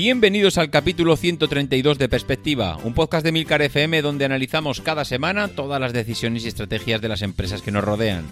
Bienvenidos 0.00 0.58
al 0.58 0.70
capítulo 0.70 1.16
132 1.16 1.98
de 1.98 2.08
Perspectiva, 2.08 2.78
un 2.84 2.94
podcast 2.94 3.24
de 3.24 3.32
Milcar 3.32 3.62
FM 3.62 4.00
donde 4.00 4.24
analizamos 4.24 4.80
cada 4.80 5.04
semana 5.04 5.48
todas 5.48 5.80
las 5.80 5.92
decisiones 5.92 6.44
y 6.44 6.48
estrategias 6.48 7.00
de 7.00 7.08
las 7.08 7.20
empresas 7.20 7.62
que 7.62 7.72
nos 7.72 7.82
rodean. 7.82 8.24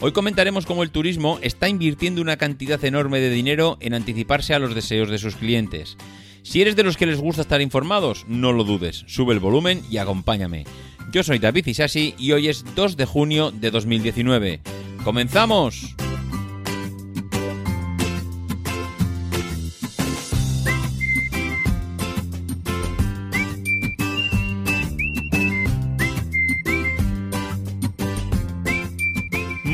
Hoy 0.00 0.12
comentaremos 0.12 0.64
cómo 0.64 0.82
el 0.82 0.90
turismo 0.90 1.38
está 1.42 1.68
invirtiendo 1.68 2.22
una 2.22 2.38
cantidad 2.38 2.82
enorme 2.86 3.20
de 3.20 3.28
dinero 3.28 3.76
en 3.80 3.92
anticiparse 3.92 4.54
a 4.54 4.58
los 4.58 4.74
deseos 4.74 5.10
de 5.10 5.18
sus 5.18 5.36
clientes. 5.36 5.98
Si 6.42 6.62
eres 6.62 6.74
de 6.74 6.84
los 6.84 6.96
que 6.96 7.04
les 7.04 7.20
gusta 7.20 7.42
estar 7.42 7.60
informados, 7.60 8.24
no 8.26 8.54
lo 8.54 8.64
dudes, 8.64 9.04
sube 9.06 9.34
el 9.34 9.40
volumen 9.40 9.82
y 9.90 9.98
acompáñame. 9.98 10.64
Yo 11.12 11.22
soy 11.22 11.38
David 11.38 11.66
Isasi 11.66 12.14
y 12.16 12.32
hoy 12.32 12.48
es 12.48 12.64
2 12.74 12.96
de 12.96 13.04
junio 13.04 13.50
de 13.50 13.70
2019. 13.70 14.60
¡Comenzamos! 15.04 15.94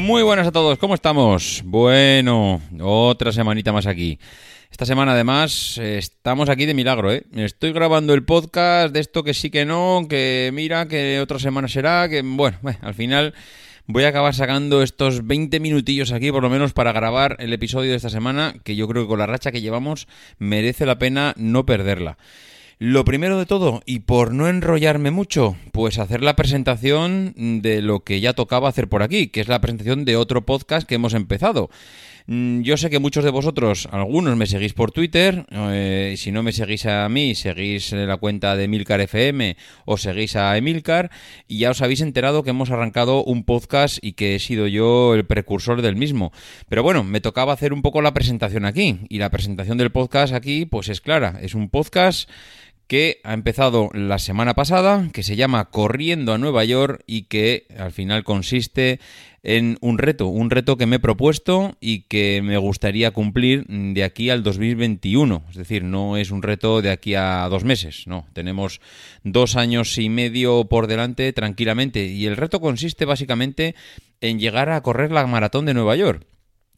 Muy 0.07 0.23
buenas 0.23 0.47
a 0.47 0.53
todos, 0.53 0.79
¿cómo 0.79 0.95
estamos? 0.95 1.63
Bueno, 1.65 2.63
otra 2.81 3.33
semanita 3.33 3.73
más 3.73 3.87
aquí. 3.87 4.21
Esta 4.71 4.87
semana 4.87 5.15
además 5.15 5.79
estamos 5.79 6.49
aquí 6.49 6.65
de 6.65 6.75
milagro, 6.75 7.13
¿eh? 7.13 7.25
Estoy 7.35 7.73
grabando 7.73 8.15
el 8.15 8.25
podcast 8.25 8.95
de 8.95 9.01
esto 9.01 9.25
que 9.25 9.35
sí 9.35 9.51
que 9.51 9.65
no, 9.65 10.07
que 10.09 10.53
mira, 10.55 10.87
que 10.87 11.19
otra 11.19 11.41
semana 11.41 11.67
será, 11.67 12.09
que 12.09 12.23
bueno, 12.23 12.57
al 12.83 12.95
final 12.95 13.35
voy 13.89 14.05
a 14.05 14.11
acabar 14.11 14.33
sacando 14.33 14.81
estos 14.81 15.27
20 15.27 15.59
minutillos 15.59 16.13
aquí 16.13 16.31
por 16.31 16.45
lo 16.45 16.51
menos 16.51 16.73
para 16.73 16.93
grabar 16.93 17.35
el 17.41 17.53
episodio 17.53 17.91
de 17.91 17.97
esta 17.97 18.09
semana, 18.09 18.55
que 18.63 18.77
yo 18.77 18.87
creo 18.87 19.03
que 19.03 19.09
con 19.09 19.19
la 19.19 19.27
racha 19.27 19.51
que 19.51 19.61
llevamos 19.61 20.07
merece 20.39 20.87
la 20.87 21.01
pena 21.01 21.35
no 21.37 21.67
perderla. 21.67 22.17
Lo 22.79 23.07
primero 23.07 23.39
de 23.39 23.47
todo, 23.47 23.83
y 23.87 24.01
por 24.01 24.35
no 24.35 24.49
enrollarme 24.49 25.11
mucho, 25.11 25.57
pues 25.77 25.99
hacer 25.99 26.23
la 26.23 26.37
presentación 26.37 27.35
de 27.37 27.83
lo 27.83 28.01
que 28.01 28.21
ya 28.21 28.33
tocaba 28.33 28.71
hacer 28.71 28.89
por 28.89 29.03
aquí, 29.03 29.27
que 29.27 29.43
es 29.43 29.49
la 29.49 29.61
presentación 29.61 30.07
de 30.07 30.17
otro 30.17 30.47
podcast 30.47 30.89
que 30.89 30.95
hemos 30.95 31.13
empezado. 31.13 31.69
Mm, 32.27 32.63
yo 32.63 32.79
sé 32.79 32.89
que 32.89 32.99
muchos 32.99 33.25
de 33.25 33.31
vosotros, 33.31 33.87
algunos 33.93 34.39
me 34.39 34.47
seguís 34.47 34.73
por 34.73 34.91
Twitter, 34.91 35.45
eh, 35.53 36.15
si 36.17 36.33
no 36.33 36.43
me 36.43 36.53
seguís 36.53 36.87
a 36.87 37.07
mí, 37.11 37.35
seguís 37.35 37.93
la 37.93 38.17
cuenta 38.17 38.57
de 38.57 38.65
Emilcar 38.65 39.03
FM 39.03 39.59
o 39.85 39.99
seguís 39.99 40.35
a 40.35 40.57
Emilcar 40.57 41.11
y 41.47 41.59
ya 41.59 41.71
os 41.71 41.83
habéis 41.83 42.01
enterado 42.01 42.43
que 42.43 42.51
hemos 42.51 42.71
arrancado 42.71 43.23
un 43.23 43.45
podcast 43.45 43.99
y 44.01 44.15
que 44.15 44.35
he 44.35 44.39
sido 44.39 44.67
yo 44.67 45.15
el 45.15 45.27
precursor 45.27 45.83
del 45.83 45.95
mismo. 45.95 46.33
Pero 46.71 46.83
bueno, 46.83 47.05
me 47.05 47.21
tocaba 47.21 47.53
hacer 47.53 47.75
un 47.75 47.83
poco 47.83 48.01
la 48.01 48.15
presentación 48.15 48.65
aquí 48.65 49.01
y 49.11 49.19
la 49.19 49.31
presentación 49.31 49.77
del 49.77 49.93
podcast 49.93 50.33
aquí 50.33 50.65
pues 50.65 50.89
es 50.89 51.03
clara, 51.03 51.39
es 51.43 51.55
un 51.55 51.69
podcast 51.69 52.31
que 52.87 53.21
ha 53.25 53.35
empezado 53.35 53.91
la 53.93 54.19
semana 54.19 54.55
pasada, 54.55 55.09
que 55.13 55.23
se 55.23 55.37
llama 55.37 55.71
Corriendo 55.71 56.33
a 56.33 56.39
Nueva 56.39 56.65
York 56.65 57.03
y 57.07 57.23
que 57.23 57.67
al 57.77 57.93
final 57.93 58.23
consiste 58.25 59.01
en 59.43 59.79
un 59.81 59.99
reto, 59.99 60.27
un 60.27 60.51
reto 60.51 60.77
que 60.77 60.87
me 60.87 60.97
he 60.97 61.01
propuesto 61.01 61.77
y 61.81 62.03
que 62.03 62.43
me 62.43 62.59
gustaría 62.59 63.13
cumplir 63.13 63.65
de 63.67 64.03
aquí 64.03 64.31
al 64.31 64.43
2021. 64.43 65.45
Es 65.51 65.57
decir, 65.57 65.85
no 65.85 66.17
es 66.17 66.31
un 66.31 66.43
reto 66.43 66.83
de 66.83 66.91
aquí 66.91 67.15
a 67.15 67.49
dos 67.49 67.65
meses, 67.65 68.05
no, 68.07 68.27
tenemos 68.33 68.81
dos 69.23 69.57
años 69.57 69.99
y 69.99 70.09
medio 70.09 70.65
por 70.65 70.87
delante 70.87 71.33
tranquilamente 71.33 72.07
y 72.07 72.27
el 72.27 72.37
reto 72.37 72.61
consiste 72.61 73.05
básicamente 73.05 73.75
en 74.21 74.39
llegar 74.39 74.71
a 74.71 74.81
correr 74.83 75.13
la 75.13 75.27
maratón 75.27 75.67
de 75.67 75.75
Nueva 75.75 75.97
York. 75.97 76.27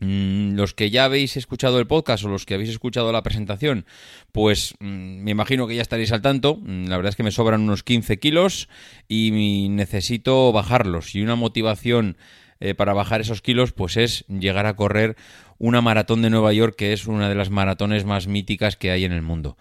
Mm, 0.00 0.54
los 0.54 0.74
que 0.74 0.90
ya 0.90 1.04
habéis 1.04 1.36
escuchado 1.36 1.78
el 1.78 1.86
podcast 1.86 2.24
o 2.24 2.28
los 2.28 2.46
que 2.46 2.54
habéis 2.54 2.70
escuchado 2.70 3.10
la 3.12 3.22
presentación, 3.22 3.84
pues 4.32 4.74
mm, 4.78 5.22
me 5.22 5.30
imagino 5.32 5.66
que 5.66 5.74
ya 5.74 5.82
estaréis 5.82 6.12
al 6.12 6.22
tanto. 6.22 6.56
Mm, 6.56 6.86
la 6.86 6.96
verdad 6.96 7.10
es 7.10 7.16
que 7.16 7.22
me 7.22 7.30
sobran 7.30 7.62
unos 7.62 7.82
15 7.82 8.18
kilos 8.18 8.68
y 9.08 9.68
necesito 9.70 10.52
bajarlos. 10.52 11.14
Y 11.14 11.22
una 11.22 11.34
motivación 11.34 12.16
eh, 12.60 12.74
para 12.74 12.92
bajar 12.92 13.20
esos 13.20 13.42
kilos, 13.42 13.72
pues 13.72 13.96
es 13.96 14.24
llegar 14.28 14.66
a 14.66 14.76
correr 14.76 15.16
una 15.58 15.80
maratón 15.80 16.22
de 16.22 16.30
Nueva 16.30 16.52
York, 16.52 16.74
que 16.76 16.92
es 16.92 17.06
una 17.06 17.28
de 17.28 17.34
las 17.34 17.50
maratones 17.50 18.04
más 18.04 18.26
míticas 18.26 18.76
que 18.76 18.90
hay 18.90 19.04
en 19.04 19.12
el 19.12 19.22
mundo. 19.22 19.56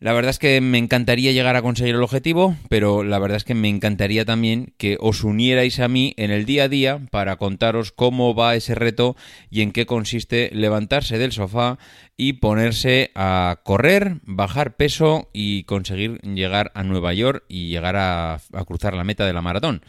La 0.00 0.12
verdad 0.12 0.30
es 0.30 0.38
que 0.38 0.60
me 0.60 0.78
encantaría 0.78 1.32
llegar 1.32 1.56
a 1.56 1.62
conseguir 1.62 1.94
el 1.94 2.02
objetivo, 2.02 2.56
pero 2.68 3.04
la 3.04 3.18
verdad 3.18 3.36
es 3.36 3.44
que 3.44 3.54
me 3.54 3.68
encantaría 3.68 4.24
también 4.24 4.74
que 4.76 4.98
os 5.00 5.24
unierais 5.24 5.78
a 5.80 5.88
mí 5.88 6.14
en 6.16 6.30
el 6.30 6.44
día 6.44 6.64
a 6.64 6.68
día 6.68 7.00
para 7.10 7.36
contaros 7.36 7.92
cómo 7.92 8.34
va 8.34 8.56
ese 8.56 8.74
reto 8.74 9.16
y 9.50 9.62
en 9.62 9.72
qué 9.72 9.86
consiste 9.86 10.50
levantarse 10.52 11.16
del 11.16 11.32
sofá 11.32 11.78
y 12.16 12.34
ponerse 12.34 13.12
a 13.14 13.60
correr, 13.64 14.16
bajar 14.24 14.76
peso 14.76 15.30
y 15.32 15.62
conseguir 15.64 16.20
llegar 16.22 16.72
a 16.74 16.82
Nueva 16.82 17.14
York 17.14 17.44
y 17.48 17.68
llegar 17.68 17.96
a, 17.96 18.40
cruzar 18.66 18.94
la 18.94 19.04
meta 19.04 19.24
de 19.24 19.32
la 19.32 19.42
maratón. 19.42 19.82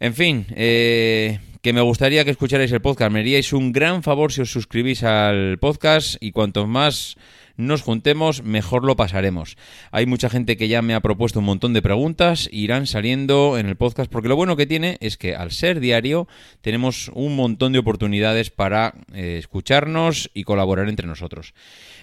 En 0.00 0.14
fin, 0.14 0.46
eh, 0.50 1.38
que 1.62 1.72
me 1.72 1.80
gustaría 1.80 2.24
que 2.24 2.30
escucharais 2.30 2.70
el 2.72 2.82
podcast. 2.82 3.10
Me 3.10 3.20
haríais 3.20 3.54
un 3.54 3.72
gran 3.72 4.02
favor 4.02 4.30
si 4.30 4.42
os 4.42 4.52
suscribís 4.52 5.02
al 5.02 5.58
podcast 5.58 6.16
y 6.20 6.30
cuanto 6.30 6.66
más 6.66 7.16
nos 7.56 7.82
juntemos, 7.82 8.42
mejor 8.42 8.84
lo 8.84 8.96
pasaremos. 8.96 9.56
Hay 9.90 10.06
mucha 10.06 10.28
gente 10.28 10.56
que 10.56 10.68
ya 10.68 10.82
me 10.82 10.94
ha 10.94 11.00
propuesto 11.00 11.38
un 11.38 11.44
montón 11.44 11.72
de 11.72 11.82
preguntas, 11.82 12.48
irán 12.52 12.86
saliendo 12.86 13.58
en 13.58 13.66
el 13.66 13.76
podcast, 13.76 14.10
porque 14.10 14.28
lo 14.28 14.36
bueno 14.36 14.56
que 14.56 14.66
tiene 14.66 14.98
es 15.00 15.16
que 15.16 15.36
al 15.36 15.50
ser 15.50 15.80
diario 15.80 16.26
tenemos 16.60 17.10
un 17.14 17.36
montón 17.36 17.72
de 17.72 17.78
oportunidades 17.78 18.50
para 18.50 18.94
eh, 19.12 19.36
escucharnos 19.38 20.30
y 20.34 20.44
colaborar 20.44 20.88
entre 20.88 21.06
nosotros. 21.06 21.54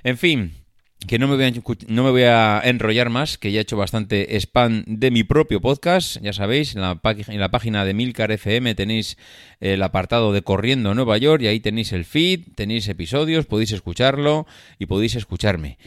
En 0.04 0.18
fin, 0.18 0.61
que 1.08 1.18
no 1.18 1.28
me, 1.28 1.36
voy 1.36 1.46
a, 1.46 1.52
no 1.88 2.04
me 2.04 2.12
voy 2.12 2.24
a 2.24 2.62
enrollar 2.64 3.10
más, 3.10 3.38
que 3.38 3.52
ya 3.52 3.60
he 3.60 3.62
hecho 3.64 3.76
bastante 3.78 4.36
spam 4.38 4.84
de 4.86 5.12
mi 5.12 5.24
propio 5.24 5.60
podcast. 5.60 6.18
Ya 6.22 6.32
sabéis, 6.32 6.76
en 6.76 6.82
la, 6.82 7.00
en 7.04 7.40
la 7.40 7.50
página 7.50 7.86
de 7.86 7.94
Milcar 7.94 8.32
FM 8.32 8.76
tenéis 8.76 9.18
el 9.60 9.82
apartado 9.82 10.32
de 10.32 10.44
Corriendo 10.44 10.94
Nueva 10.94 11.18
York 11.18 11.42
y 11.42 11.48
ahí 11.48 11.60
tenéis 11.60 11.92
el 11.92 12.06
feed, 12.06 12.54
tenéis 12.56 12.88
episodios, 12.88 13.46
podéis 13.46 13.72
escucharlo 13.72 14.46
y 14.78 14.86
podéis 14.86 15.16
escucharme. 15.16 15.78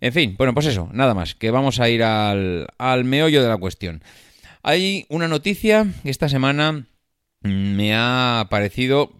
En 0.00 0.12
fin, 0.12 0.34
bueno, 0.38 0.54
pues 0.54 0.66
eso, 0.66 0.88
nada 0.92 1.14
más, 1.14 1.34
que 1.34 1.50
vamos 1.50 1.80
a 1.80 1.88
ir 1.88 2.02
al, 2.02 2.68
al 2.78 3.04
meollo 3.04 3.42
de 3.42 3.48
la 3.48 3.56
cuestión. 3.56 4.02
Hay 4.62 5.06
una 5.08 5.28
noticia 5.28 5.86
que 6.02 6.10
esta 6.10 6.28
semana 6.28 6.86
me 7.42 7.94
ha 7.94 8.46
parecido 8.48 9.12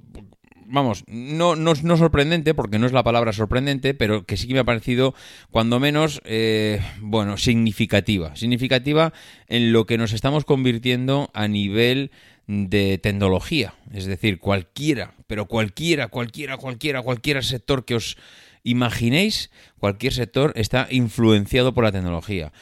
vamos, 0.72 1.05
no, 1.06 1.55
no, 1.55 1.75
no, 1.83 1.97
sorprendente, 1.97 2.55
porque 2.55 2.78
no 2.78 2.87
es 2.87 2.93
la 2.93 3.05
palabra 3.05 3.33
sorprendente, 3.33 3.93
pero 3.93 4.25
que 4.25 4.38
sí 4.38 4.49
que 4.49 4.55
me 4.55 4.60
ha 4.60 4.65
parecido, 4.65 5.15
cuando 5.50 5.78
menos, 5.78 6.22
eh, 6.25 6.81
bueno, 7.00 7.37
significativa. 7.37 8.34
Significativa 8.34 9.12
en 9.49 9.72
lo 9.72 9.84
que 9.84 9.99
nos 9.99 10.12
estamos 10.12 10.44
convirtiendo 10.44 11.31
a 11.34 11.47
nivel 11.47 12.11
de 12.47 12.99
tecnología. 12.99 13.75
Es 13.93 14.06
decir, 14.06 14.38
cualquiera, 14.38 15.15
pero 15.27 15.47
cualquiera, 15.47 16.09
cualquiera, 16.09 16.56
cualquiera, 16.56 17.03
cualquier 17.03 17.44
sector 17.44 17.84
que 17.84 17.97
os 17.97 18.16
imaginéis, 18.65 19.50
cualquier 19.78 20.15
sector 20.15 20.53
está 20.56 20.88
influenciado 20.91 21.75
por 21.75 21.84
la 21.84 21.93
tecnología. 21.93 22.53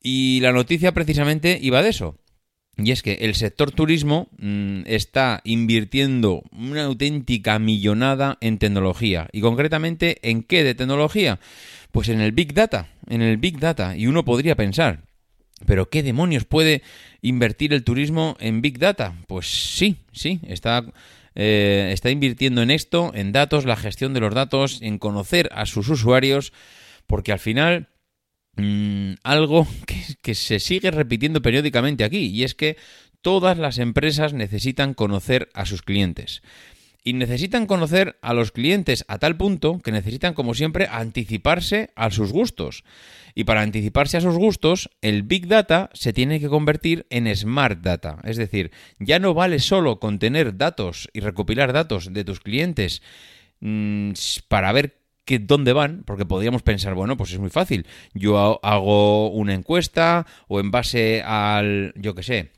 Y 0.00 0.38
la 0.40 0.52
noticia 0.52 0.92
precisamente 0.92 1.58
iba 1.60 1.82
de 1.82 1.88
eso 1.90 2.16
y 2.78 2.92
es 2.92 3.02
que 3.02 3.14
el 3.14 3.34
sector 3.34 3.72
turismo 3.72 4.28
mm, 4.38 4.82
está 4.86 5.40
invirtiendo 5.42 6.44
una 6.52 6.84
auténtica 6.84 7.58
millonada 7.58 8.38
en 8.40 8.58
tecnología. 8.58 9.28
¿Y 9.32 9.40
concretamente 9.40 10.18
en 10.22 10.44
qué 10.44 10.62
de 10.62 10.76
tecnología? 10.76 11.40
Pues 11.90 12.08
en 12.08 12.20
el 12.20 12.30
Big 12.30 12.54
Data, 12.54 12.88
en 13.08 13.20
el 13.20 13.36
Big 13.36 13.58
Data. 13.58 13.96
Y 13.96 14.06
uno 14.06 14.24
podría 14.24 14.54
pensar, 14.54 15.00
¿pero 15.66 15.90
qué 15.90 16.04
demonios 16.04 16.44
puede 16.44 16.82
invertir 17.20 17.72
el 17.72 17.82
turismo 17.82 18.36
en 18.38 18.62
Big 18.62 18.78
Data? 18.78 19.12
Pues 19.26 19.48
sí, 19.48 19.96
sí, 20.12 20.38
está, 20.46 20.84
eh, 21.34 21.90
está 21.92 22.10
invirtiendo 22.10 22.62
en 22.62 22.70
esto, 22.70 23.10
en 23.12 23.32
datos, 23.32 23.64
la 23.64 23.76
gestión 23.76 24.14
de 24.14 24.20
los 24.20 24.32
datos, 24.32 24.78
en 24.82 24.98
conocer 24.98 25.50
a 25.52 25.66
sus 25.66 25.88
usuarios, 25.88 26.52
porque 27.08 27.32
al 27.32 27.40
final 27.40 27.88
Mm, 28.58 29.14
algo 29.22 29.66
que, 30.22 30.34
se 30.34 30.58
sigue 30.58 30.90
repitiendo 30.90 31.40
periódicamente 31.40 32.04
aquí, 32.04 32.26
y 32.26 32.42
es 32.42 32.54
que 32.54 32.76
todas 33.22 33.56
las 33.56 33.78
empresas 33.78 34.32
necesitan 34.34 34.94
conocer 34.94 35.48
a 35.54 35.64
sus 35.64 35.82
clientes. 35.82 36.42
Y 37.04 37.12
necesitan 37.12 37.66
conocer 37.66 38.18
a 38.20 38.34
los 38.34 38.50
clientes 38.50 39.04
a 39.08 39.18
tal 39.18 39.36
punto 39.36 39.78
que 39.78 39.92
necesitan, 39.92 40.34
como 40.34 40.52
siempre, 40.54 40.88
anticiparse 40.90 41.90
a 41.94 42.10
sus 42.10 42.32
gustos. 42.32 42.84
Y 43.34 43.44
para 43.44 43.62
anticiparse 43.62 44.16
a 44.16 44.20
sus 44.20 44.36
gustos, 44.36 44.90
el 45.00 45.22
Big 45.22 45.46
Data 45.46 45.88
se 45.94 46.12
tiene 46.12 46.40
que 46.40 46.48
convertir 46.48 47.06
en 47.08 47.34
Smart 47.34 47.80
Data. 47.80 48.18
Es 48.24 48.36
decir, 48.36 48.72
ya 48.98 49.20
no 49.20 49.32
vale 49.32 49.60
solo 49.60 50.00
con 50.00 50.18
tener 50.18 50.56
datos 50.56 51.08
y 51.12 51.20
recopilar 51.20 51.72
datos 51.72 52.12
de 52.12 52.24
tus 52.24 52.40
clientes 52.40 53.00
mm, 53.60 54.12
para 54.48 54.72
ver 54.72 54.97
dónde 55.38 55.74
van, 55.74 56.02
porque 56.06 56.24
podríamos 56.24 56.62
pensar, 56.62 56.94
bueno, 56.94 57.18
pues 57.18 57.32
es 57.32 57.38
muy 57.38 57.50
fácil. 57.50 57.86
Yo 58.14 58.64
hago 58.64 59.30
una 59.30 59.52
encuesta 59.52 60.26
o 60.48 60.60
en 60.60 60.70
base 60.70 61.22
al, 61.22 61.92
yo 61.96 62.14
qué 62.14 62.22
sé, 62.22 62.52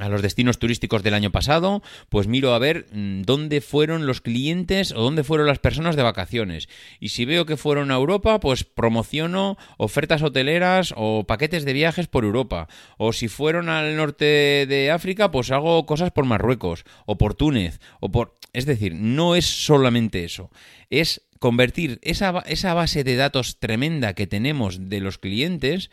a 0.00 0.08
los 0.08 0.22
destinos 0.22 0.58
turísticos 0.58 1.02
del 1.02 1.12
año 1.12 1.30
pasado, 1.30 1.82
pues 2.08 2.26
miro 2.26 2.54
a 2.54 2.58
ver 2.58 2.86
mm, 2.92 3.22
dónde 3.22 3.60
fueron 3.60 4.06
los 4.06 4.22
clientes 4.22 4.92
o 4.92 5.02
dónde 5.02 5.22
fueron 5.22 5.46
las 5.46 5.58
personas 5.58 5.96
de 5.96 6.02
vacaciones. 6.02 6.68
Y 6.98 7.10
si 7.10 7.26
veo 7.26 7.44
que 7.44 7.58
fueron 7.58 7.90
a 7.90 7.96
Europa, 7.96 8.40
pues 8.40 8.64
promociono 8.64 9.58
ofertas 9.76 10.22
hoteleras 10.22 10.94
o 10.96 11.24
paquetes 11.24 11.66
de 11.66 11.74
viajes 11.74 12.06
por 12.06 12.24
Europa. 12.24 12.68
O 12.96 13.12
si 13.12 13.28
fueron 13.28 13.68
al 13.68 13.96
norte 13.96 14.66
de 14.66 14.90
África, 14.90 15.30
pues 15.30 15.50
hago 15.50 15.84
cosas 15.84 16.10
por 16.10 16.24
Marruecos 16.24 16.84
o 17.04 17.18
por 17.18 17.34
Túnez 17.34 17.78
o 18.00 18.10
por... 18.10 18.34
Es 18.54 18.66
decir, 18.66 18.94
no 18.94 19.34
es 19.34 19.46
solamente 19.46 20.24
eso, 20.24 20.50
es 20.90 21.22
convertir 21.42 21.98
esa, 22.02 22.38
esa 22.46 22.72
base 22.72 23.02
de 23.02 23.16
datos 23.16 23.58
tremenda 23.58 24.14
que 24.14 24.28
tenemos 24.28 24.88
de 24.88 25.00
los 25.00 25.18
clientes 25.18 25.90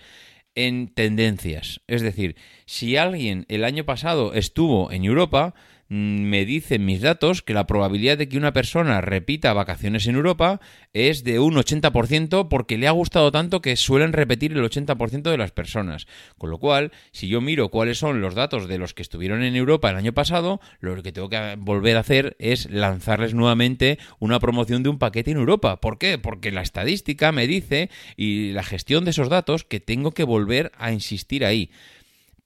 en 0.53 0.93
tendencias. 0.93 1.81
Es 1.87 2.03
decir, 2.03 2.35
si 2.67 2.97
alguien 2.97 3.45
el 3.49 3.63
año 3.63 3.83
pasado 3.83 4.35
estuvo 4.35 4.91
en 4.91 5.05
Europa, 5.05 5.55
me 5.89 6.45
dicen 6.45 6.85
mis 6.85 7.01
datos 7.01 7.41
que 7.41 7.55
la 7.55 7.65
probabilidad 7.65 8.15
de 8.15 8.29
que 8.29 8.37
una 8.37 8.53
persona 8.53 9.01
repita 9.01 9.53
vacaciones 9.53 10.05
en 10.05 10.15
Europa 10.15 10.61
es 10.93 11.23
de 11.23 11.39
un 11.39 11.55
80% 11.55 12.47
porque 12.47 12.77
le 12.77 12.87
ha 12.87 12.91
gustado 12.91 13.31
tanto 13.31 13.61
que 13.61 13.75
suelen 13.75 14.13
repetir 14.13 14.51
el 14.51 14.63
80% 14.63 15.23
de 15.23 15.37
las 15.37 15.51
personas. 15.51 16.05
Con 16.37 16.51
lo 16.51 16.59
cual, 16.59 16.91
si 17.11 17.27
yo 17.27 17.41
miro 17.41 17.69
cuáles 17.69 17.97
son 17.97 18.21
los 18.21 18.35
datos 18.35 18.67
de 18.67 18.77
los 18.77 18.93
que 18.93 19.01
estuvieron 19.01 19.41
en 19.41 19.55
Europa 19.55 19.89
el 19.89 19.97
año 19.97 20.13
pasado, 20.13 20.61
lo 20.79 21.01
que 21.01 21.11
tengo 21.11 21.29
que 21.29 21.55
volver 21.57 21.97
a 21.97 22.01
hacer 22.01 22.35
es 22.37 22.69
lanzarles 22.69 23.33
nuevamente 23.33 23.97
una 24.19 24.39
promoción 24.39 24.83
de 24.83 24.89
un 24.89 24.99
paquete 24.99 25.31
en 25.31 25.37
Europa. 25.37 25.81
¿Por 25.81 25.97
qué? 25.97 26.19
Porque 26.19 26.51
la 26.51 26.61
estadística 26.61 27.31
me 27.31 27.47
dice 27.47 27.89
y 28.15 28.51
la 28.51 28.63
gestión 28.63 29.05
de 29.05 29.11
esos 29.11 29.29
datos 29.29 29.63
que 29.63 29.79
tengo 29.79 30.11
que 30.11 30.23
volver 30.23 30.71
a 30.77 30.91
insistir 30.91 31.43
ahí. 31.43 31.71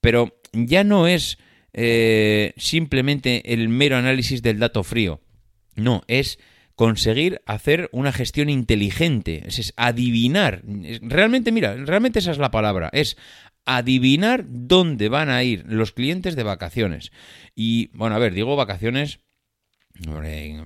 Pero 0.00 0.34
ya 0.52 0.82
no 0.82 1.06
es 1.06 1.38
eh, 1.74 2.54
simplemente 2.56 3.52
el 3.52 3.68
mero 3.68 3.96
análisis 3.96 4.42
del 4.42 4.58
dato 4.58 4.82
frío. 4.84 5.20
No, 5.74 6.02
es 6.06 6.38
conseguir 6.76 7.40
hacer 7.46 7.88
una 7.92 8.12
gestión 8.12 8.48
inteligente, 8.48 9.42
es, 9.46 9.74
adivinar. 9.76 10.62
Realmente, 11.02 11.52
mira, 11.52 11.74
realmente 11.74 12.20
esa 12.20 12.30
es 12.30 12.38
la 12.38 12.50
palabra, 12.50 12.90
es 12.92 13.16
adivinar 13.64 14.44
dónde 14.48 15.08
van 15.08 15.30
a 15.30 15.42
ir 15.42 15.64
los 15.66 15.92
clientes 15.92 16.36
de 16.36 16.42
vacaciones. 16.42 17.12
Y, 17.54 17.88
bueno, 17.96 18.16
a 18.16 18.18
ver, 18.18 18.34
digo 18.34 18.56
vacaciones 18.56 19.20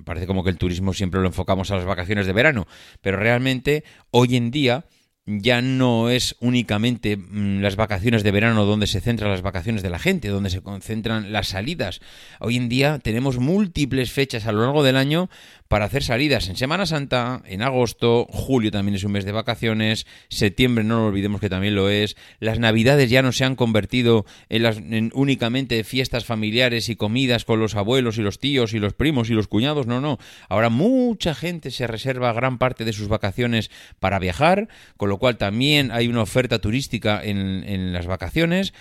parece 0.05 0.26
como 0.26 0.43
que 0.43 0.50
el 0.50 0.56
turismo 0.56 0.94
siempre 0.94 1.20
lo 1.20 1.26
enfocamos 1.26 1.70
a 1.70 1.76
las 1.76 1.84
vacaciones 1.84 2.26
de 2.26 2.32
verano, 2.32 2.66
pero 3.02 3.19
realmente 3.19 3.84
hoy 4.10 4.37
en 4.37 4.50
día 4.50 4.87
ya 5.28 5.60
no 5.60 6.08
es 6.08 6.36
únicamente 6.40 7.16
mm, 7.19 7.60
las 7.60 7.76
vacaciones 7.76 8.22
de 8.22 8.30
verano 8.30 8.64
donde 8.64 8.86
se 8.86 9.00
centran 9.00 9.30
las 9.30 9.42
vacaciones 9.42 9.82
de 9.82 9.90
la 9.90 9.98
gente, 9.98 10.28
donde 10.28 10.48
se 10.48 10.62
concentran 10.62 11.32
las 11.32 11.48
salidas. 11.48 12.00
Hoy 12.40 12.56
en 12.56 12.70
día 12.70 12.98
tenemos 12.98 13.38
múltiples 13.38 14.10
fechas 14.10 14.46
a 14.46 14.52
lo 14.52 14.62
largo 14.62 14.82
del 14.82 14.96
año 14.96 15.28
para 15.69 15.84
hacer 15.84 16.02
salidas. 16.02 16.48
En 16.48 16.56
Semana 16.56 16.86
Santa, 16.86 17.42
en 17.44 17.60
agosto, 17.60 18.26
julio 18.30 18.70
también 18.70 18.94
es 18.94 19.04
un 19.04 19.12
mes 19.12 19.26
de 19.26 19.32
vacaciones, 19.32 20.06
septiembre 20.30 20.82
no 20.82 21.00
lo 21.00 21.06
olvidemos 21.08 21.42
que 21.42 21.50
también 21.50 21.74
lo 21.74 21.90
es, 21.90 22.16
las 22.40 22.58
navidades 22.58 23.10
ya 23.10 23.20
no 23.20 23.32
se 23.32 23.44
han 23.44 23.54
convertido 23.54 24.24
en, 24.48 24.62
las, 24.62 24.78
únicamente 25.12 25.84
fiestas 25.84 26.24
familiares 26.24 26.88
y 26.88 26.96
comidas 26.96 27.44
con 27.44 27.60
los 27.60 27.74
abuelos 27.74 28.16
y 28.16 28.22
los 28.22 28.38
tíos 28.38 28.72
y 28.72 28.78
los 28.78 28.94
primos 28.94 29.28
y 29.28 29.34
los 29.34 29.46
cuñados, 29.46 29.86
no, 29.86 30.00
no, 30.00 30.19
ahora 30.48 30.70
mucha 30.70 31.34
gente 31.34 31.70
se 31.70 31.86
reserva 31.86 32.32
gran 32.32 32.56
parte 32.56 32.86
de 32.86 32.94
sus 32.94 33.08
vacaciones 33.08 33.70
para 34.00 34.19
viajar, 34.19 34.69
con 34.96 35.10
lo 35.10 35.18
cual 35.19 35.37
también 35.37 35.91
hay 35.91 36.09
una 36.09 36.23
oferta 36.23 36.59
turística 36.59 37.20
en, 37.23 37.93
las 37.93 38.06
vacaciones 38.06 38.73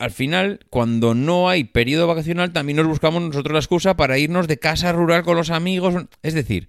al 0.00 0.10
final, 0.10 0.60
cuando 0.70 1.14
no 1.14 1.50
hay 1.50 1.64
periodo 1.64 2.06
vacacional, 2.06 2.54
también 2.54 2.78
nos 2.78 2.86
buscamos 2.86 3.20
nosotros 3.20 3.52
la 3.52 3.58
excusa 3.58 3.98
para 3.98 4.16
irnos 4.16 4.48
de 4.48 4.58
casa 4.58 4.92
rural 4.92 5.24
con 5.24 5.36
los 5.36 5.50
amigos. 5.50 6.06
Es 6.22 6.32
decir, 6.32 6.68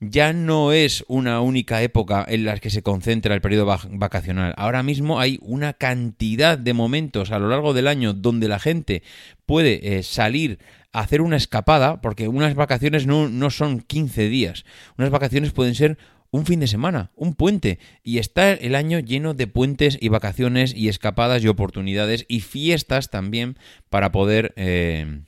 ya 0.00 0.34
no 0.34 0.72
es 0.72 1.02
una 1.08 1.40
única 1.40 1.82
época 1.82 2.24
en 2.28 2.44
la 2.44 2.58
que 2.58 2.68
se 2.68 2.82
concentra 2.82 3.34
el 3.34 3.40
periodo 3.40 3.74
vacacional. 3.90 4.54
Ahora 4.58 4.82
mismo 4.82 5.18
hay 5.18 5.38
una 5.40 5.72
cantidad 5.72 6.58
de 6.58 6.74
momentos 6.74 7.30
a 7.30 7.38
lo 7.38 7.48
largo 7.48 7.72
del 7.72 7.88
año 7.88 8.12
donde 8.12 8.48
la 8.48 8.58
gente 8.58 9.02
puede 9.46 9.96
eh, 9.96 10.02
salir 10.02 10.58
a 10.92 11.00
hacer 11.00 11.22
una 11.22 11.36
escapada, 11.36 12.02
porque 12.02 12.28
unas 12.28 12.54
vacaciones 12.54 13.06
no, 13.06 13.30
no 13.30 13.50
son 13.50 13.80
15 13.80 14.28
días. 14.28 14.64
Unas 14.98 15.10
vacaciones 15.10 15.52
pueden 15.52 15.74
ser 15.74 15.98
un 16.30 16.46
fin 16.46 16.60
de 16.60 16.66
semana, 16.66 17.10
un 17.16 17.34
puente, 17.34 17.78
y 18.02 18.18
está 18.18 18.52
el 18.52 18.74
año 18.74 18.98
lleno 18.98 19.34
de 19.34 19.46
puentes 19.46 19.98
y 20.00 20.08
vacaciones 20.08 20.74
y 20.74 20.88
escapadas 20.88 21.42
y 21.42 21.48
oportunidades 21.48 22.26
y 22.28 22.40
fiestas 22.40 23.10
también 23.10 23.56
para 23.88 24.12
poder, 24.12 24.52
eh, 24.56 25.22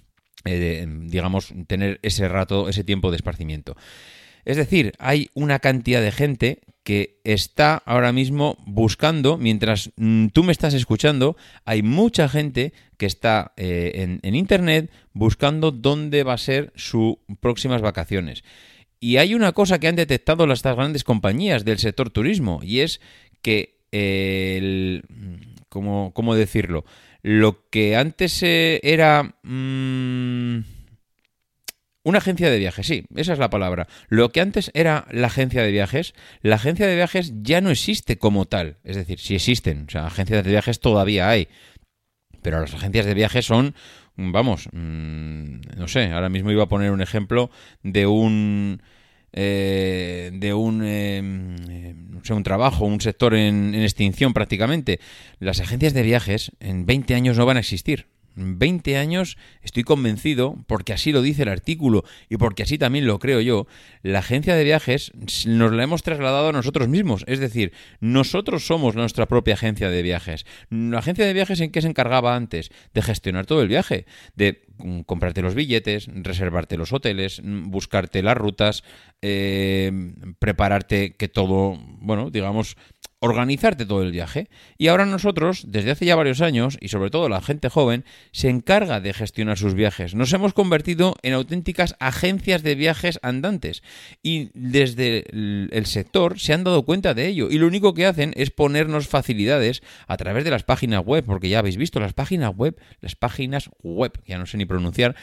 eh, 0.45 0.87
digamos, 0.89 1.53
tener 1.67 2.01
ese 2.03 2.29
rato, 2.29 2.69
ese 2.69 2.85
tiempo 2.85 3.11
de 3.11 3.17
esparcimiento. 3.17 3.77
Es 4.45 4.57
decir, 4.57 4.95
hay 4.99 5.31
una 5.35 5.59
cantidad 5.59 6.03
de 6.03 6.13
gente 6.13 6.61
que 6.83 7.21
está 7.25 7.83
ahora 7.85 8.13
mismo 8.13 8.57
buscando, 8.67 9.37
mientras 9.37 9.93
mm, 9.97 10.29
tú 10.29 10.45
me 10.45 10.53
estás 10.53 10.75
escuchando, 10.75 11.37
hay 11.65 11.83
mucha 11.83 12.29
gente 12.29 12.73
que 12.97 13.07
está 13.07 13.53
eh, 13.57 13.93
en, 13.97 14.21
en 14.23 14.35
Internet 14.35 14.91
buscando 15.13 15.73
dónde 15.73 16.25
va 16.25 16.35
a 16.35 16.39
ser 16.39 16.73
sus 16.75 17.17
próximas 17.41 17.83
vacaciones. 17.83 18.45
Y 19.01 19.17
hay 19.17 19.35
una 19.35 19.53
cosa 19.53 19.79
que 19.79 19.89
han 19.89 19.97
detectado 19.97 20.47
las 20.47 20.63
grandes 20.63 21.05
compañías 21.05 21.65
del 21.65 21.79
sector 21.79 22.11
turismo 22.11 22.61
y 22.63 22.81
es 22.81 23.01
que 23.41 23.81
el, 23.91 25.03
¿cómo, 25.71 26.13
¿cómo, 26.13 26.35
decirlo? 26.35 26.85
Lo 27.23 27.69
que 27.71 27.97
antes 27.97 28.43
eh, 28.43 28.79
era 28.83 29.35
mm, 29.43 30.59
una 32.03 32.19
agencia 32.19 32.51
de 32.51 32.59
viajes, 32.59 32.87
sí, 32.87 33.05
esa 33.17 33.33
es 33.33 33.39
la 33.39 33.49
palabra. 33.49 33.89
Lo 34.09 34.31
que 34.31 34.43
antes 34.43 34.71
era 34.75 35.07
la 35.11 35.29
agencia 35.29 35.63
de 35.63 35.71
viajes, 35.71 36.15
la 36.43 36.57
agencia 36.57 36.87
de 36.87 36.97
viajes 36.97 37.33
ya 37.43 37.63
no 37.63 37.71
existe 37.71 38.19
como 38.19 38.45
tal. 38.45 38.77
Es 38.85 38.97
decir, 38.97 39.19
sí 39.19 39.35
existen, 39.35 39.87
o 39.89 39.91
sea, 39.91 40.07
agencias 40.07 40.45
de 40.45 40.51
viajes 40.51 40.81
todavía 40.81 41.31
hay. 41.31 41.49
Pero 42.43 42.61
las 42.61 42.75
agencias 42.75 43.07
de 43.07 43.15
viajes 43.15 43.47
son 43.47 43.75
vamos, 44.33 44.69
mm, 44.73 45.61
no 45.77 45.89
sé, 45.89 46.13
ahora 46.13 46.29
mismo 46.29 46.51
iba 46.51 46.65
a 46.65 46.69
poner 46.69 46.91
un 46.91 47.01
ejemplo 47.01 47.51
de 47.83 48.07
un... 48.07 48.83
Eh, 49.33 50.33
de 50.35 50.55
un, 50.55 50.83
eh, 50.85 51.23
no 51.23 52.25
sé, 52.25 52.35
un 52.35 52.43
trabajo, 52.43 52.85
un 52.85 53.01
sector 53.01 53.35
en, 53.35 53.77
en 53.77 53.83
extinción 53.83 54.33
prácticamente. 54.33 54.99
Las 55.39 55.61
agencias 55.61 55.95
de 55.95 56.03
viajes 56.03 56.51
en 56.59 56.85
20 56.85 57.15
años 57.15 57.39
no 57.39 57.47
van 57.47 57.57
a 57.57 57.61
existir. 57.61 58.07
20 58.35 58.97
años, 58.97 59.37
estoy 59.63 59.85
convencido, 59.85 60.57
porque 60.67 60.93
así 60.93 61.13
lo 61.13 61.23
dice 61.23 61.43
el 61.43 61.49
artículo 61.49 62.05
y 62.29 62.37
porque 62.37 62.63
así 62.63 62.79
también 62.79 63.07
lo 63.07 63.19
creo 63.19 63.41
yo, 63.41 63.67
la 64.03 64.21
agencia 64.21 64.55
de 64.55 64.65
viajes 64.65 65.13
nos 65.47 65.73
la 65.73 65.83
hemos 65.83 66.03
trasladado 66.03 66.49
a 66.49 66.53
nosotros 66.53 66.89
mismos. 66.89 67.25
Es 67.27 67.41
decir, 67.41 67.73
nosotros 68.01 68.67
somos 68.67 68.95
nuestra 68.95 69.27
propia 69.27 69.55
agencia 69.55 69.91
de 69.91 70.03
viajes. 70.03 70.47
La 70.71 70.99
agencia 70.99 71.27
de 71.27 71.33
viajes 71.33 71.61
en 71.61 71.71
qué 71.71 71.83
se 71.83 71.89
encargaba 71.89 72.37
antes? 72.37 72.71
De 72.95 73.03
gestionar 73.03 73.47
todo 73.47 73.63
el 73.63 73.69
viaje, 73.69 74.07
de 74.37 74.63
mm, 74.79 75.01
comprarte 75.01 75.43
los 75.43 75.55
billetes, 75.55 76.09
reservarte 76.13 76.77
los 76.77 76.93
hoteles, 76.93 77.41
mm, 77.43 77.71
buscarte 77.71 78.23
las 78.23 78.37
rutas, 78.37 78.85
eh, 79.23 79.93
prepararte 80.39 81.15
que 81.15 81.29
todo, 81.29 81.79
bueno, 82.01 82.31
digamos, 82.31 82.77
organizarte 83.21 83.87
todo 83.87 84.03
el 84.03 84.13
viaje. 84.13 84.49
Y 84.79 84.89
ahora 84.89 85.07
nosotros, 85.07 85.65
desde 85.69 85.93
hace 85.93 86.07
ya 86.07 86.17
varios 86.17 86.41
años, 86.41 86.79
y 86.81 86.89
sobre 86.89 87.11
todo 87.11 87.29
la 87.29 87.41
gente 87.43 87.69
joven, 87.69 88.05
se 88.33 88.49
encarga 88.49 89.01
de 89.01 89.13
gestionar 89.13 89.59
sus 89.59 89.75
viajes. 89.75 90.15
Nos 90.15 90.33
hemos 90.33 90.55
convertido 90.55 91.15
en 91.23 91.35
auténticas 91.35 91.95
agencias 92.01 92.63
de 92.63 92.75
viajes 92.75 93.21
andantes. 93.23 93.83
Y 94.23 94.51
desde 94.55 95.25
el 95.31 95.87
sector 95.87 96.41
se 96.41 96.55
han 96.55 96.65
dado 96.65 96.85
cuenta 96.85 97.15
de 97.15 97.29
ello. 97.29 97.49
Y 97.51 97.59
lo 97.59 97.67
único 97.67 97.95
que 97.95 98.07
hacen 98.07 98.33
es 98.37 98.51
ponernos 98.51 99.07
facilidades 99.07 99.83
a 100.07 100.17
través 100.17 100.45
de 100.45 100.51
las 100.51 100.65
páginas 100.65 101.05
web, 101.05 101.25
porque 101.25 101.51
ya 101.51 101.59
habéis 101.59 101.77
visto, 101.77 102.01
las 102.01 102.15
páginas 102.15 102.57
web, 102.57 102.77
las 103.01 103.17
páginas 103.17 103.71
web, 103.83 104.13
ya 104.27 104.39
no 104.39 104.47
sé 104.47 104.57
ni 104.57 104.65
pronunciar, 104.65 105.15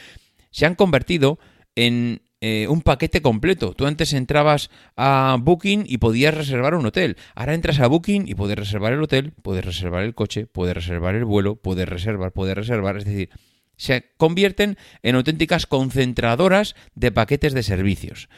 se 0.50 0.66
han 0.66 0.76
convertido 0.76 1.38
en 1.78 2.22
eh, 2.40 2.66
un 2.68 2.82
paquete 2.82 3.22
completo. 3.22 3.72
Tú 3.72 3.86
antes 3.86 4.12
entrabas 4.12 4.68
a 4.96 5.36
Booking 5.40 5.84
y 5.86 5.98
podías 5.98 6.34
reservar 6.34 6.74
un 6.74 6.86
hotel. 6.86 7.16
Ahora 7.36 7.54
entras 7.54 7.78
a 7.78 7.86
Booking 7.86 8.26
y 8.26 8.34
puedes 8.34 8.58
reservar 8.58 8.92
el 8.92 9.02
hotel, 9.02 9.32
puedes 9.42 9.64
reservar 9.64 10.02
el 10.02 10.14
coche, 10.16 10.46
puedes 10.46 10.74
reservar 10.74 11.14
el 11.14 11.24
vuelo, 11.24 11.54
puedes 11.54 11.88
reservar, 11.88 12.32
puedes 12.32 12.56
reservar. 12.56 12.96
Es 12.96 13.04
decir, 13.04 13.30
se 13.76 14.06
convierten 14.16 14.76
en 15.04 15.14
auténticas 15.14 15.66
concentradoras 15.66 16.74
de 16.96 17.12
paquetes 17.12 17.54
de 17.54 17.62
servicios. 17.62 18.28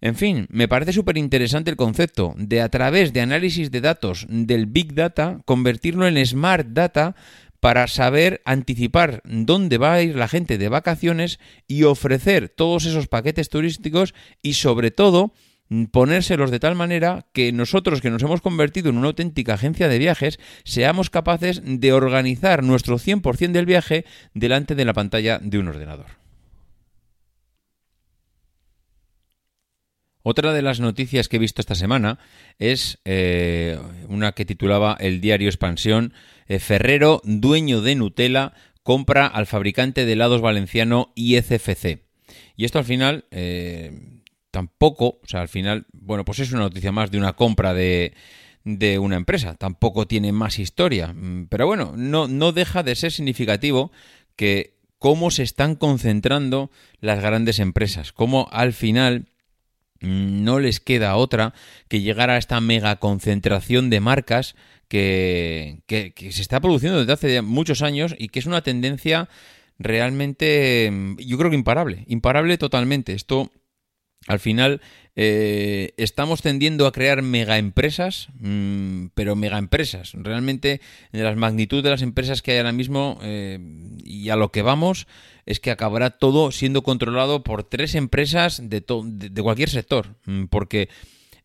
En 0.00 0.16
fin, 0.16 0.46
me 0.50 0.66
parece 0.66 0.92
súper 0.92 1.16
interesante 1.16 1.70
el 1.70 1.76
concepto 1.76 2.34
de 2.38 2.60
a 2.62 2.70
través 2.70 3.12
de 3.12 3.20
análisis 3.20 3.70
de 3.70 3.82
datos 3.82 4.26
del 4.28 4.66
Big 4.66 4.94
Data 4.94 5.40
convertirlo 5.44 6.08
en 6.08 6.24
Smart 6.26 6.66
Data 6.68 7.14
para 7.60 7.86
saber 7.86 8.40
anticipar 8.44 9.22
dónde 9.24 9.78
va 9.78 9.94
a 9.94 10.02
ir 10.02 10.16
la 10.16 10.28
gente 10.28 10.58
de 10.58 10.68
vacaciones 10.68 11.38
y 11.68 11.84
ofrecer 11.84 12.48
todos 12.48 12.86
esos 12.86 13.06
paquetes 13.06 13.48
turísticos 13.50 14.14
y 14.42 14.54
sobre 14.54 14.90
todo 14.90 15.32
ponérselos 15.92 16.50
de 16.50 16.58
tal 16.58 16.74
manera 16.74 17.26
que 17.32 17.52
nosotros 17.52 18.00
que 18.00 18.10
nos 18.10 18.22
hemos 18.22 18.40
convertido 18.40 18.90
en 18.90 18.96
una 18.96 19.08
auténtica 19.08 19.54
agencia 19.54 19.88
de 19.88 19.98
viajes 19.98 20.40
seamos 20.64 21.10
capaces 21.10 21.62
de 21.64 21.92
organizar 21.92 22.64
nuestro 22.64 22.98
100% 22.98 23.52
del 23.52 23.66
viaje 23.66 24.04
delante 24.34 24.74
de 24.74 24.84
la 24.84 24.94
pantalla 24.94 25.38
de 25.38 25.58
un 25.58 25.68
ordenador. 25.68 26.20
Otra 30.22 30.52
de 30.52 30.60
las 30.60 30.80
noticias 30.80 31.28
que 31.28 31.36
he 31.36 31.40
visto 31.40 31.62
esta 31.62 31.74
semana 31.74 32.18
es 32.58 32.98
eh, 33.04 33.78
una 34.08 34.32
que 34.32 34.44
titulaba 34.44 34.96
El 35.00 35.22
diario 35.22 35.48
Expansión, 35.48 36.12
Ferrero, 36.58 37.20
dueño 37.24 37.80
de 37.82 37.94
Nutella, 37.94 38.54
compra 38.82 39.26
al 39.26 39.46
fabricante 39.46 40.04
de 40.04 40.12
helados 40.14 40.40
valenciano 40.40 41.12
IFFC. 41.14 42.02
Y 42.56 42.64
esto 42.64 42.78
al 42.78 42.84
final 42.84 43.26
eh, 43.30 44.20
tampoco, 44.50 45.20
o 45.22 45.26
sea, 45.26 45.40
al 45.40 45.48
final, 45.48 45.86
bueno, 45.92 46.24
pues 46.24 46.40
es 46.40 46.52
una 46.52 46.62
noticia 46.62 46.92
más 46.92 47.10
de 47.10 47.18
una 47.18 47.34
compra 47.34 47.74
de, 47.74 48.14
de 48.64 48.98
una 48.98 49.16
empresa, 49.16 49.54
tampoco 49.54 50.06
tiene 50.06 50.32
más 50.32 50.58
historia, 50.58 51.12
mm, 51.14 51.46
pero 51.48 51.66
bueno, 51.66 51.92
no, 51.96 52.28
no 52.28 52.52
deja 52.52 52.82
de 52.82 52.94
ser 52.94 53.12
significativo 53.12 53.92
que 54.36 54.78
cómo 54.98 55.30
se 55.30 55.42
están 55.42 55.76
concentrando 55.76 56.70
las 57.00 57.20
grandes 57.20 57.58
empresas, 57.58 58.12
cómo 58.12 58.48
al 58.52 58.72
final 58.72 59.26
mm, 60.00 60.44
no 60.44 60.58
les 60.58 60.80
queda 60.80 61.16
otra 61.16 61.54
que 61.88 62.00
llegar 62.00 62.30
a 62.30 62.36
esta 62.36 62.60
mega 62.60 62.96
concentración 62.96 63.88
de 63.90 64.00
marcas 64.00 64.56
que, 64.90 66.12
se 66.16 66.42
está 66.42 66.60
produciendo 66.60 66.98
desde 66.98 67.12
hace 67.12 67.42
muchos 67.42 67.80
años 67.80 68.14
y 68.18 68.28
que 68.28 68.40
es 68.40 68.46
una 68.46 68.62
tendencia 68.62 69.28
realmente, 69.78 70.90
mm, 70.90 71.16
yo 71.18 71.38
creo 71.38 71.50
que 71.50 71.56
imparable, 71.56 72.04
imparable 72.08 72.58
totalmente. 72.58 73.12
Esto 73.12 73.52
al 74.26 74.40
final 74.40 74.82
eh, 75.14 75.94
estamos 75.96 76.42
tendiendo 76.42 76.86
a 76.86 76.92
crear 76.92 77.22
megaempresas, 77.22 78.28
mmm, 78.40 79.06
pero 79.14 79.36
megaempresas. 79.36 80.12
Realmente, 80.14 80.80
de 81.12 81.22
las 81.22 81.36
magnitudes 81.36 81.84
de 81.84 81.90
las 81.90 82.02
empresas 82.02 82.42
que 82.42 82.52
hay 82.52 82.58
ahora 82.58 82.72
mismo 82.72 83.18
eh, 83.22 83.60
y 84.04 84.28
a 84.30 84.36
lo 84.36 84.50
que 84.50 84.62
vamos, 84.62 85.06
es 85.46 85.60
que 85.60 85.70
acabará 85.70 86.10
todo 86.10 86.50
siendo 86.50 86.82
controlado 86.82 87.44
por 87.44 87.62
tres 87.62 87.94
empresas 87.94 88.60
de, 88.68 88.80
de, 88.80 89.28
de 89.30 89.42
cualquier 89.42 89.70
sector. 89.70 90.16
Mm, 90.26 90.46
porque 90.46 90.88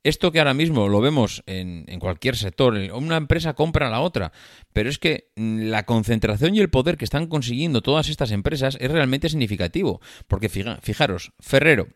esto 0.05 0.31
que 0.31 0.39
ahora 0.39 0.53
mismo 0.53 0.87
lo 0.87 1.01
vemos 1.01 1.43
en, 1.47 1.85
cualquier 1.99 2.37
sector, 2.37 2.75
una 2.93 3.17
empresa 3.17 3.55
compra 3.55 3.87
a 3.87 3.89
la 3.91 4.01
otra, 4.01 4.31
pero 4.71 4.89
es 4.89 4.99
que 4.99 5.31
mm, 5.35 5.63
la 5.69 5.85
concentración 5.85 6.55
y 6.55 6.59
el 6.59 6.69
poder 6.69 6.95
que 6.95 7.05
están 7.05 7.27
consiguiendo 7.27 7.81
todas 7.81 8.07
estas 8.09 8.31
empresas 8.31 8.77
es 8.79 8.91
realmente 8.91 9.29
significativo. 9.29 9.99
Porque 10.27 10.47
fijaros, 10.47 11.31
Ferrero 11.39 11.87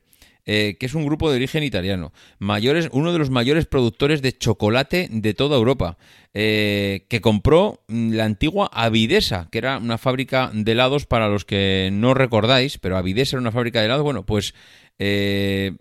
eh, 0.52 0.78
que 0.80 0.88
es 0.88 0.96
un 0.96 1.06
grupo 1.06 1.30
de 1.30 1.36
origen 1.36 1.62
italiano, 1.62 2.12
uno 2.40 3.14
de 3.14 3.20
los 3.20 3.30
mayores 3.30 3.68
productores 3.68 4.24
de 4.24 4.36
chocolate 4.36 5.08
de 5.12 5.36
toda 5.36 5.58
Europa, 5.58 6.00
eh, 6.34 7.06
que 7.08 7.22
compró 7.22 7.84
mm, 7.88 8.14
la 8.14 8.26
antigua 8.26 8.68
Avidesa, 8.74 9.48
que 9.52 9.60
era 9.60 9.78
una 9.78 10.00
fábrica 10.00 10.50
de 10.52 10.72
helados 10.72 11.06
para 11.06 11.28
los 11.28 11.46
que 11.46 11.90
no 11.94 12.16
recordáis, 12.16 12.80
pero 12.80 12.98
Avidesa 12.98 13.36
era 13.36 13.42
una 13.42 13.52
fábrica 13.52 13.80
de 13.80 13.86
helados, 13.86 14.04
bueno, 14.04 14.26
pues 14.26 14.56
eh, 14.98 15.74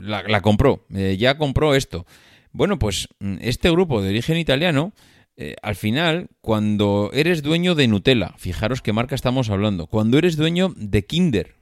la, 0.00 0.40
compró, 0.40 0.86
eh, 0.94 1.16
ya 1.18 1.36
compró 1.36 1.74
esto. 1.74 2.06
Bueno, 2.52 2.78
pues 2.78 3.08
mm, 3.20 3.36
este 3.40 3.70
grupo 3.70 4.02
de 4.02 4.10
origen 4.10 4.36
italiano... 4.36 4.92
Eh, 5.36 5.54
al 5.62 5.74
final, 5.74 6.28
cuando 6.42 7.08
eres 7.14 7.42
dueño 7.42 7.74
de 7.74 7.88
Nutella, 7.88 8.34
fijaros 8.36 8.82
qué 8.82 8.92
marca 8.92 9.14
estamos 9.14 9.48
hablando, 9.48 9.86
cuando 9.86 10.18
eres 10.18 10.36
dueño 10.36 10.74
de 10.76 11.06
Kinder, 11.06 11.54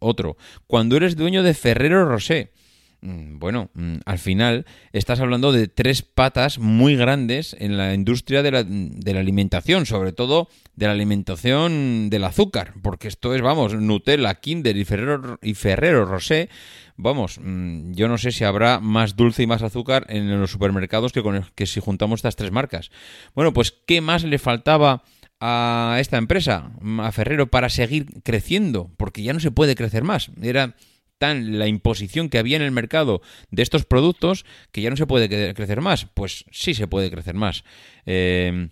otro. 0.00 0.36
Cuando 0.66 0.96
eres 0.96 1.14
dueño 1.16 1.42
de 1.42 1.54
Ferrero 1.54 2.04
Rosé, 2.04 2.50
mm, 2.50 2.61
bueno, 3.02 3.70
mm, 3.74 3.96
al 4.06 4.18
final 4.18 4.64
estás 4.92 5.18
hablando 5.18 5.50
de 5.50 5.66
tres 5.66 6.02
patas 6.02 6.58
muy 6.58 6.94
grandes 6.94 7.56
en 7.58 7.76
la 7.76 7.94
industria 7.94 8.42
de 8.42 8.52
la, 8.52 9.18
alimentación, 9.18 9.86
sobre 9.86 10.12
todo 10.12 10.48
de 10.76 10.86
la 10.86 10.92
alimentación 10.92 12.10
del 12.10 12.24
azúcar, 12.24 12.74
porque 12.80 13.08
esto 13.08 13.34
es, 13.34 13.42
vamos, 13.42 13.74
Nutella, 13.74 14.34
Kinder 14.36 14.76
y 14.76 14.84
Ferrero, 14.84 15.38
y 15.42 15.54
Ferrero 15.54 16.04
Rosé, 16.04 16.48
vamos, 16.96 17.40
mm, 17.42 17.92
yo 17.92 18.06
no 18.06 18.18
sé 18.18 18.30
si 18.30 18.44
habrá 18.44 18.78
más 18.78 19.16
dulce 19.16 19.42
y 19.42 19.46
más 19.48 19.62
azúcar 19.62 20.06
en 20.08 20.40
los 20.40 20.52
supermercados 20.52 21.12
que, 21.12 21.22
con 21.22 21.44
que 21.56 21.66
si 21.66 21.80
juntamos 21.80 22.18
estas 22.18 22.36
tres 22.36 22.52
marcas. 22.52 22.92
Bueno, 23.34 23.52
pues, 23.52 23.72
¿qué 23.86 24.00
más 24.00 24.22
le 24.22 24.38
faltaba? 24.38 25.02
a 25.44 25.96
esta 25.98 26.18
empresa, 26.18 26.70
a 27.00 27.10
Ferrero, 27.10 27.48
para 27.48 27.68
seguir 27.68 28.22
creciendo, 28.22 28.92
porque 28.96 29.24
ya 29.24 29.32
no 29.32 29.40
se 29.40 29.50
puede 29.50 29.74
crecer 29.74 30.04
más. 30.04 30.30
Era 30.40 30.76
tan 31.22 31.60
la 31.60 31.68
imposición 31.68 32.28
que 32.28 32.38
había 32.38 32.56
en 32.56 32.62
el 32.62 32.72
mercado 32.72 33.22
de 33.52 33.62
estos 33.62 33.84
productos 33.84 34.44
que 34.72 34.82
ya 34.82 34.90
no 34.90 34.96
se 34.96 35.06
puede 35.06 35.54
crecer 35.54 35.80
más. 35.80 36.06
Pues 36.14 36.46
sí 36.50 36.74
se 36.74 36.88
puede 36.88 37.12
crecer 37.12 37.36
más. 37.36 37.62
Eh, 38.06 38.70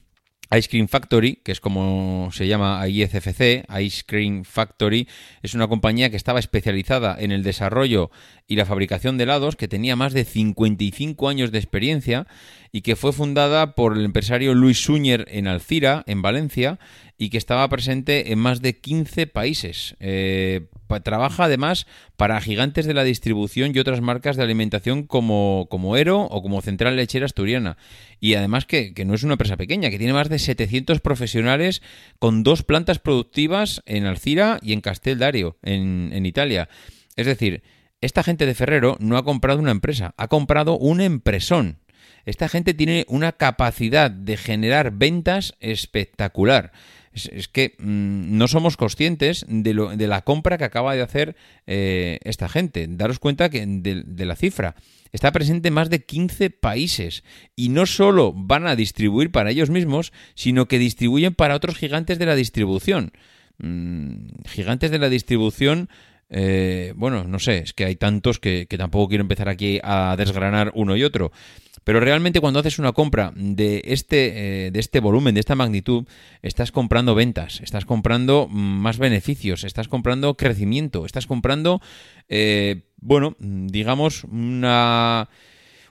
Ice 0.59 0.69
Cream 0.69 0.89
Factory, 0.89 1.37
que 1.45 1.53
es 1.53 1.61
como 1.61 2.31
se 2.33 2.49
llama 2.49 2.85
IFFC, 2.89 3.65
Ice 3.81 4.03
Cream 4.05 4.43
Factory, 4.43 5.07
es 5.43 5.55
una 5.55 5.69
compañía 5.69 6.11
que 6.11 6.17
estaba 6.17 6.41
especializada 6.41 7.17
en 7.21 7.31
el 7.31 7.45
desarrollo 7.45 8.11
y 8.49 8.57
la 8.57 8.67
fabricación 8.67 9.17
de 9.17 9.25
helados, 9.25 9.55
que 9.55 9.69
tenía 9.69 9.95
más 9.95 10.13
de 10.13 10.25
55 10.25 11.29
años 11.29 11.53
de 11.53 11.59
experiencia 11.59 12.27
y 12.73 12.81
que 12.81 12.97
fue 12.97 13.13
fundada 13.13 13.77
por 13.77 13.97
el 13.97 14.05
empresario 14.05 14.55
Luis 14.55 14.83
Suñer 14.83 15.25
en 15.29 15.47
Alcira, 15.47 16.03
en 16.09 16.21
Valencia, 16.21 16.81
y 17.17 17.31
que 17.31 17.39
estaba 17.39 17.69
presente 17.69 18.33
en 18.33 18.41
más 18.41 18.61
de 18.61 18.77
15 18.77 19.29
países. 19.29 19.95
Eh, 20.01 20.67
trabaja 20.99 21.45
además 21.45 21.87
para 22.17 22.41
gigantes 22.41 22.87
de 22.87 22.95
la 22.95 23.05
distribución 23.05 23.71
y 23.73 23.79
otras 23.79 24.01
marcas 24.01 24.37
de 24.37 24.43
alimentación 24.43 25.05
como, 25.05 25.69
como 25.71 25.97
Ero 25.97 26.23
o 26.23 26.43
como 26.43 26.61
Central 26.61 26.97
Lechera 26.97 27.27
Asturiana. 27.27 27.77
Y 28.19 28.35
además 28.35 28.67
que, 28.67 28.93
que, 28.93 29.05
no 29.05 29.15
es 29.15 29.23
una 29.23 29.35
empresa 29.35 29.57
pequeña, 29.57 29.91
que 29.91 29.99
tiene 29.99 30.13
más 30.13 30.29
de 30.29 30.39
700 30.39 31.01
profesionales 31.01 31.83
con 32.19 32.43
dos 32.43 32.65
plantas 32.65 32.99
productivas 32.99 33.83
en 33.87 34.07
Alcira 34.07 34.59
y 34.63 34.73
en 34.73 34.81
Castel 34.81 35.19
Dario, 35.19 35.57
en, 35.63 36.11
en 36.13 36.27
Italia. 36.27 36.69
Es 37.17 37.27
decir, 37.27 37.63
esta 38.01 38.23
gente 38.23 38.47
de 38.47 38.55
Ferrero 38.55 38.97
no 38.99 39.17
ha 39.17 39.25
comprado 39.25 39.61
una 39.61 39.71
empresa, 39.71 40.15
ha 40.17 40.29
comprado 40.29 40.77
un 40.77 41.01
empresón. 41.01 41.79
Esta 42.25 42.49
gente 42.49 42.75
tiene 42.75 43.05
una 43.09 43.33
capacidad 43.33 44.11
de 44.11 44.37
generar 44.37 44.93
ventas 44.93 45.55
espectacular 45.61 46.73
es, 47.13 47.49
que 47.49 47.75
mmm, 47.79 48.37
no 48.37 48.49
somos 48.49 48.77
conscientes 48.77 49.45
de, 49.49 49.75
lo, 49.75 49.97
de, 49.97 50.07
la 50.07 50.23
compra 50.23 50.59
que 50.59 50.65
acaba 50.65 50.95
de 50.95 51.03
hacer 51.03 51.37
eh, 51.67 52.19
esta 52.25 52.49
gente. 52.49 52.87
Daros 52.89 53.19
cuenta 53.19 53.49
que 53.51 53.65
de, 53.67 54.25
la 54.25 54.37
cifra. 54.37 54.77
Está 55.13 55.33
presente 55.33 55.69
en 55.69 55.75
más 55.75 55.91
de 55.91 56.05
15 56.05 56.51
países 56.51 57.25
y 57.57 57.71
no 57.71 57.87
solo 57.87 58.33
van 58.33 58.67
a 58.67 58.77
distribuir 58.77 59.33
para 59.33 59.51
ellos 59.51 59.71
mismos, 59.71 60.13
sino 60.35 60.67
que 60.67 60.79
distribuyen 60.79 61.35
para 61.35 61.57
otros 61.57 61.77
gigantes 61.77 62.19
de 62.19 62.27
la 62.27 62.37
distribución. 62.37 63.13
Mm, 63.59 64.45
gigantes 64.47 64.91
de 64.91 64.99
la 64.99 65.09
distribución 65.09 65.89
eh, 66.33 66.93
bueno, 66.97 67.25
no 67.25 67.41
sé, 67.41 67.59
es 67.59 67.73
que 67.73 67.85
hay 67.85 67.97
tantos 67.97 68.39
que, 68.39 68.67
tampoco 68.79 69.09
quiero 69.09 69.23
empezar 69.23 69.49
aquí 69.49 69.81
a 69.83 70.15
desgranar 70.17 70.71
uno 70.75 70.97
y 70.97 71.03
otro. 71.03 71.33
Pero 71.85 72.01
realmente 72.01 72.41
cuando 72.41 72.61
haces 72.61 72.79
una 72.79 72.93
compra 72.93 73.33
de 73.35 73.83
este, 73.85 74.67
eh, 74.67 74.71
de 74.71 74.81
este 74.81 75.01
volumen, 75.01 75.35
de 75.35 75.41
esta 75.41 75.55
magnitud, 75.55 76.07
estás 76.43 76.73
comprando 76.73 77.15
ventas, 77.15 77.61
estás 77.63 77.85
comprando 77.85 78.49
más 78.49 78.99
beneficios, 78.99 79.65
estás 79.65 79.89
comprando 79.89 80.37
crecimiento, 80.37 81.07
estás 81.07 81.27
comprando, 81.27 81.81
eh, 82.29 82.83
bueno, 83.01 83.37
digamos, 83.39 84.25
una 84.25 85.29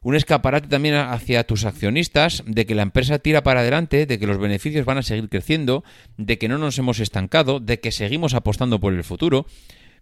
un 0.02 0.16
escaparate 0.16 0.68
también 0.68 0.96
hacia 0.96 1.44
tus 1.44 1.66
accionistas 1.66 2.44
de 2.46 2.66
que 2.66 2.76
la 2.76 2.84
empresa 2.84 3.20
tira 3.20 3.44
para 3.44 3.62
adelante, 3.62 4.06
de 4.06 4.20
que 4.20 4.28
los 4.28 4.38
beneficios 4.38 4.86
van 4.86 4.98
a 4.98 5.04
seguir 5.04 5.30
creciendo, 5.30 5.84
de 6.18 6.38
que 6.38 6.48
no 6.48 6.58
nos 6.58 6.78
hemos 6.78 7.00
estancado, 7.00 7.60
de 7.60 7.80
que 7.80 7.92
seguimos 7.92 8.34
apostando 8.34 8.80
por 8.80 8.94
el 8.94 9.04
futuro. 9.04 9.46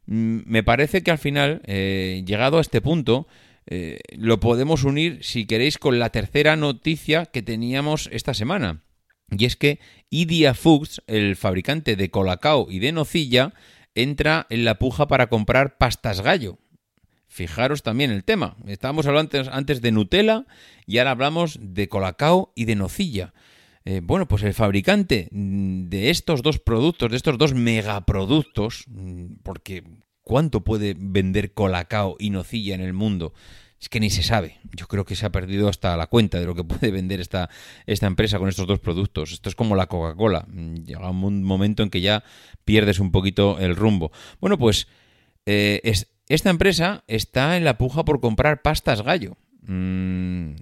Mm, 0.05 0.39
me 0.45 0.63
parece 0.63 1.01
que 1.01 1.11
al 1.11 1.17
final, 1.17 1.61
eh, 1.65 2.23
llegado 2.25 2.59
a 2.59 2.61
este 2.61 2.81
punto, 2.81 3.27
eh, 3.67 3.99
lo 4.17 4.39
podemos 4.39 4.85
unir, 4.85 5.19
si 5.23 5.45
queréis, 5.45 5.77
con 5.77 5.99
la 5.99 6.09
tercera 6.09 6.55
noticia 6.55 7.25
que 7.25 7.41
teníamos 7.41 8.09
esta 8.13 8.33
semana. 8.33 8.83
Y 9.29 9.45
es 9.45 9.57
que 9.57 9.79
Idia 10.09 10.53
Foods, 10.53 11.01
el 11.07 11.35
fabricante 11.35 11.97
de 11.97 12.09
colacao 12.09 12.67
y 12.69 12.79
de 12.79 12.93
nocilla, 12.93 13.53
entra 13.93 14.47
en 14.49 14.63
la 14.63 14.79
puja 14.79 15.07
para 15.07 15.27
comprar 15.27 15.77
pastas 15.77 16.21
gallo. 16.21 16.59
Fijaros 17.27 17.83
también 17.83 18.11
el 18.11 18.23
tema. 18.23 18.55
Estábamos 18.67 19.05
hablando 19.05 19.37
antes, 19.51 19.81
de 19.81 19.91
Nutella 19.91 20.45
y 20.85 20.97
ahora 20.99 21.11
hablamos 21.11 21.59
de 21.61 21.89
colacao 21.89 22.53
y 22.55 22.65
de 22.65 22.75
nocilla. 22.75 23.33
Eh, 23.83 23.99
bueno, 24.01 24.27
pues 24.29 24.43
el 24.43 24.53
fabricante 24.53 25.27
de 25.31 26.09
estos 26.09 26.41
dos 26.41 26.59
productos, 26.59 27.11
de 27.11 27.17
estos 27.17 27.37
dos 27.37 27.53
megaproductos, 27.53 28.85
mm, 28.87 29.35
porque 29.43 29.83
¿cuánto 30.27 30.61
puede 30.61 30.93
vender 30.99 31.53
Colacao 31.53 32.17
y 32.19 32.31
nocilla 32.31 32.75
en 32.75 32.81
el 32.81 32.91
mundo? 32.91 33.33
Es 33.79 33.87
que 33.87 34.01
ni 34.01 34.09
se 34.09 34.23
sabe. 34.23 34.57
Yo 34.75 34.87
creo 34.89 35.05
que 35.05 35.15
se 35.15 35.25
ha 35.25 35.31
perdido 35.31 35.69
hasta 35.69 35.95
la 35.95 36.07
cuenta 36.07 36.37
de 36.37 36.45
lo 36.45 36.53
que 36.53 36.63
puede 36.65 36.91
vender 36.91 37.21
esta, 37.21 37.49
esta 37.85 38.07
empresa 38.07 38.37
con 38.37 38.49
estos 38.49 38.67
dos 38.67 38.79
productos. 38.79 39.31
Esto 39.31 39.47
es 39.47 39.55
como 39.55 39.77
la 39.77 39.87
Coca-Cola. 39.87 40.45
Llega 40.85 41.09
un 41.09 41.43
momento 41.43 41.81
en 41.81 41.89
que 41.89 42.01
ya 42.01 42.25
pierdes 42.65 42.99
un 42.99 43.11
poquito 43.11 43.57
el 43.57 43.77
rumbo. 43.77 44.11
Bueno, 44.41 44.57
pues 44.57 44.89
eh, 45.45 45.79
es, 45.85 46.07
esta 46.27 46.49
empresa 46.49 47.05
está 47.07 47.55
en 47.55 47.63
la 47.63 47.77
puja 47.77 48.03
por 48.03 48.19
comprar 48.19 48.61
pastas 48.61 49.03
gallo. 49.03 49.37
Mm, 49.61 50.55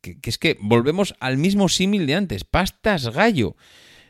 que, 0.00 0.18
es 0.24 0.38
que 0.38 0.58
volvemos 0.60 1.14
al 1.20 1.38
mismo 1.38 1.68
símil 1.68 2.08
de 2.08 2.16
antes, 2.16 2.42
pastas 2.42 3.10
gallo. 3.10 3.54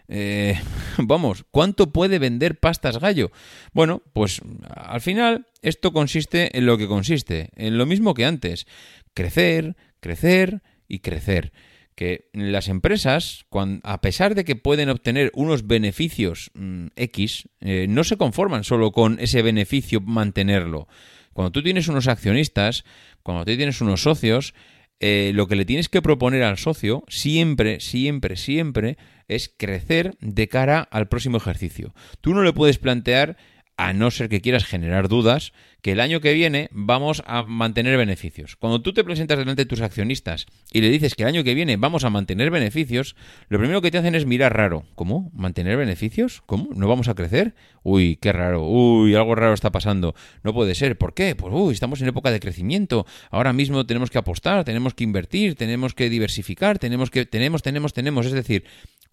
Eh, 0.08 0.60
vamos, 0.98 1.44
¿cuánto 1.50 1.92
puede 1.92 2.18
vender 2.18 2.58
pastas 2.58 2.98
gallo? 2.98 3.30
Bueno, 3.72 4.02
pues 4.12 4.40
al 4.74 5.00
final 5.00 5.46
esto 5.62 5.92
consiste 5.92 6.56
en 6.56 6.66
lo 6.66 6.78
que 6.78 6.88
consiste, 6.88 7.50
en 7.56 7.78
lo 7.78 7.86
mismo 7.86 8.14
que 8.14 8.24
antes, 8.24 8.66
crecer, 9.14 9.76
crecer 10.00 10.62
y 10.88 11.00
crecer 11.00 11.52
que 11.94 12.28
las 12.32 12.68
empresas, 12.68 13.46
a 13.82 14.00
pesar 14.00 14.34
de 14.34 14.44
que 14.44 14.56
pueden 14.56 14.88
obtener 14.88 15.30
unos 15.34 15.66
beneficios 15.66 16.50
mm, 16.54 16.88
X, 16.96 17.48
eh, 17.60 17.86
no 17.88 18.04
se 18.04 18.16
conforman 18.16 18.64
solo 18.64 18.90
con 18.90 19.18
ese 19.20 19.42
beneficio 19.42 20.00
mantenerlo. 20.00 20.88
Cuando 21.32 21.52
tú 21.52 21.62
tienes 21.62 21.88
unos 21.88 22.08
accionistas, 22.08 22.84
cuando 23.22 23.44
tú 23.44 23.56
tienes 23.56 23.80
unos 23.80 24.02
socios, 24.02 24.54
eh, 25.00 25.32
lo 25.34 25.46
que 25.48 25.56
le 25.56 25.64
tienes 25.64 25.88
que 25.88 26.02
proponer 26.02 26.42
al 26.42 26.58
socio 26.58 27.04
siempre, 27.08 27.80
siempre, 27.80 28.36
siempre 28.36 28.96
es 29.28 29.52
crecer 29.56 30.16
de 30.20 30.48
cara 30.48 30.80
al 30.80 31.08
próximo 31.08 31.36
ejercicio. 31.36 31.94
Tú 32.20 32.34
no 32.34 32.42
le 32.42 32.52
puedes 32.52 32.78
plantear 32.78 33.36
a 33.76 33.92
no 33.92 34.10
ser 34.10 34.28
que 34.28 34.40
quieras 34.40 34.64
generar 34.64 35.08
dudas, 35.08 35.52
que 35.84 35.92
el 35.92 36.00
año 36.00 36.22
que 36.22 36.32
viene 36.32 36.70
vamos 36.72 37.22
a 37.26 37.42
mantener 37.42 37.98
beneficios. 37.98 38.56
Cuando 38.56 38.80
tú 38.80 38.94
te 38.94 39.04
presentas 39.04 39.36
delante 39.36 39.64
de 39.64 39.68
tus 39.68 39.82
accionistas 39.82 40.46
y 40.72 40.80
le 40.80 40.88
dices 40.88 41.14
que 41.14 41.24
el 41.24 41.28
año 41.28 41.44
que 41.44 41.52
viene 41.52 41.76
vamos 41.76 42.04
a 42.04 42.10
mantener 42.10 42.50
beneficios, 42.50 43.16
lo 43.50 43.58
primero 43.58 43.82
que 43.82 43.90
te 43.90 43.98
hacen 43.98 44.14
es 44.14 44.24
mirar 44.24 44.56
raro. 44.56 44.86
¿Cómo? 44.94 45.30
¿Mantener 45.34 45.76
beneficios? 45.76 46.42
¿Cómo? 46.46 46.70
¿No 46.74 46.88
vamos 46.88 47.08
a 47.08 47.14
crecer? 47.14 47.54
Uy, 47.82 48.16
qué 48.16 48.32
raro. 48.32 48.66
Uy, 48.66 49.14
algo 49.14 49.34
raro 49.34 49.52
está 49.52 49.72
pasando. 49.72 50.14
No 50.42 50.54
puede 50.54 50.74
ser. 50.74 50.96
¿Por 50.96 51.12
qué? 51.12 51.36
Pues 51.36 51.52
uy, 51.54 51.74
estamos 51.74 52.00
en 52.00 52.08
época 52.08 52.30
de 52.30 52.40
crecimiento. 52.40 53.04
Ahora 53.30 53.52
mismo 53.52 53.84
tenemos 53.84 54.08
que 54.08 54.16
apostar, 54.16 54.64
tenemos 54.64 54.94
que 54.94 55.04
invertir, 55.04 55.54
tenemos 55.54 55.92
que 55.92 56.08
diversificar, 56.08 56.78
tenemos 56.78 57.10
que 57.10 57.26
tenemos, 57.26 57.60
tenemos, 57.60 57.92
tenemos, 57.92 58.24
es 58.24 58.32
decir, 58.32 58.64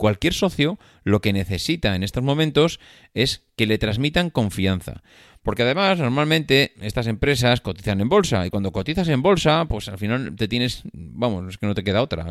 Cualquier 0.01 0.33
socio 0.33 0.79
lo 1.03 1.21
que 1.21 1.31
necesita 1.31 1.95
en 1.95 2.01
estos 2.01 2.23
momentos 2.23 2.79
es 3.13 3.43
que 3.55 3.67
le 3.67 3.77
transmitan 3.77 4.31
confianza. 4.31 5.03
Porque 5.43 5.63
además, 5.63 5.97
normalmente, 5.97 6.73
estas 6.81 7.07
empresas 7.07 7.61
cotizan 7.61 7.99
en 7.99 8.09
bolsa. 8.09 8.45
Y 8.45 8.51
cuando 8.51 8.71
cotizas 8.71 9.07
en 9.07 9.23
bolsa, 9.23 9.65
pues 9.65 9.89
al 9.89 9.97
final 9.97 10.35
te 10.35 10.47
tienes. 10.47 10.83
Vamos, 10.93 11.49
es 11.49 11.57
que 11.57 11.65
no 11.65 11.73
te 11.73 11.83
queda 11.83 12.03
otra. 12.03 12.25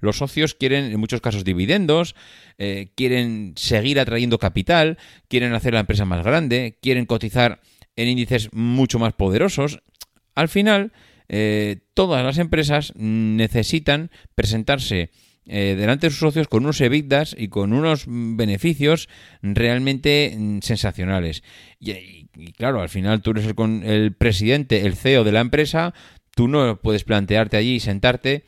los 0.00 0.16
socios 0.16 0.54
quieren, 0.54 0.86
en 0.86 0.98
muchos 0.98 1.20
casos, 1.20 1.44
dividendos, 1.44 2.16
eh, 2.58 2.90
quieren 2.96 3.52
seguir 3.56 4.00
atrayendo 4.00 4.38
capital, 4.38 4.98
quieren 5.28 5.54
hacer 5.54 5.74
la 5.74 5.80
empresa 5.80 6.04
más 6.04 6.24
grande, 6.24 6.78
quieren 6.82 7.06
cotizar 7.06 7.60
en 7.94 8.08
índices 8.08 8.52
mucho 8.52 8.98
más 8.98 9.12
poderosos. 9.12 9.80
Al 10.34 10.48
final, 10.48 10.92
eh, 11.28 11.78
todas 11.94 12.24
las 12.24 12.38
empresas 12.38 12.92
necesitan 12.96 14.10
presentarse 14.34 15.10
eh, 15.48 15.74
delante 15.76 16.06
de 16.06 16.10
sus 16.10 16.20
socios 16.20 16.46
con 16.46 16.64
unos 16.64 16.80
EBITDAs 16.80 17.34
y 17.36 17.48
con 17.48 17.72
unos 17.72 18.04
beneficios 18.06 19.08
realmente 19.42 20.34
mm, 20.36 20.58
sensacionales. 20.60 21.42
Y, 21.80 22.26
claro, 22.52 22.80
al 22.82 22.88
final 22.88 23.22
tú 23.22 23.32
eres 23.32 23.46
el, 23.46 23.82
el 23.84 24.12
presidente, 24.12 24.86
el 24.86 24.94
CEO 24.94 25.24
de 25.24 25.32
la 25.32 25.40
empresa, 25.40 25.94
tú 26.34 26.48
no 26.48 26.80
puedes 26.80 27.04
plantearte 27.04 27.56
allí 27.56 27.74
y 27.74 27.80
sentarte 27.80 28.44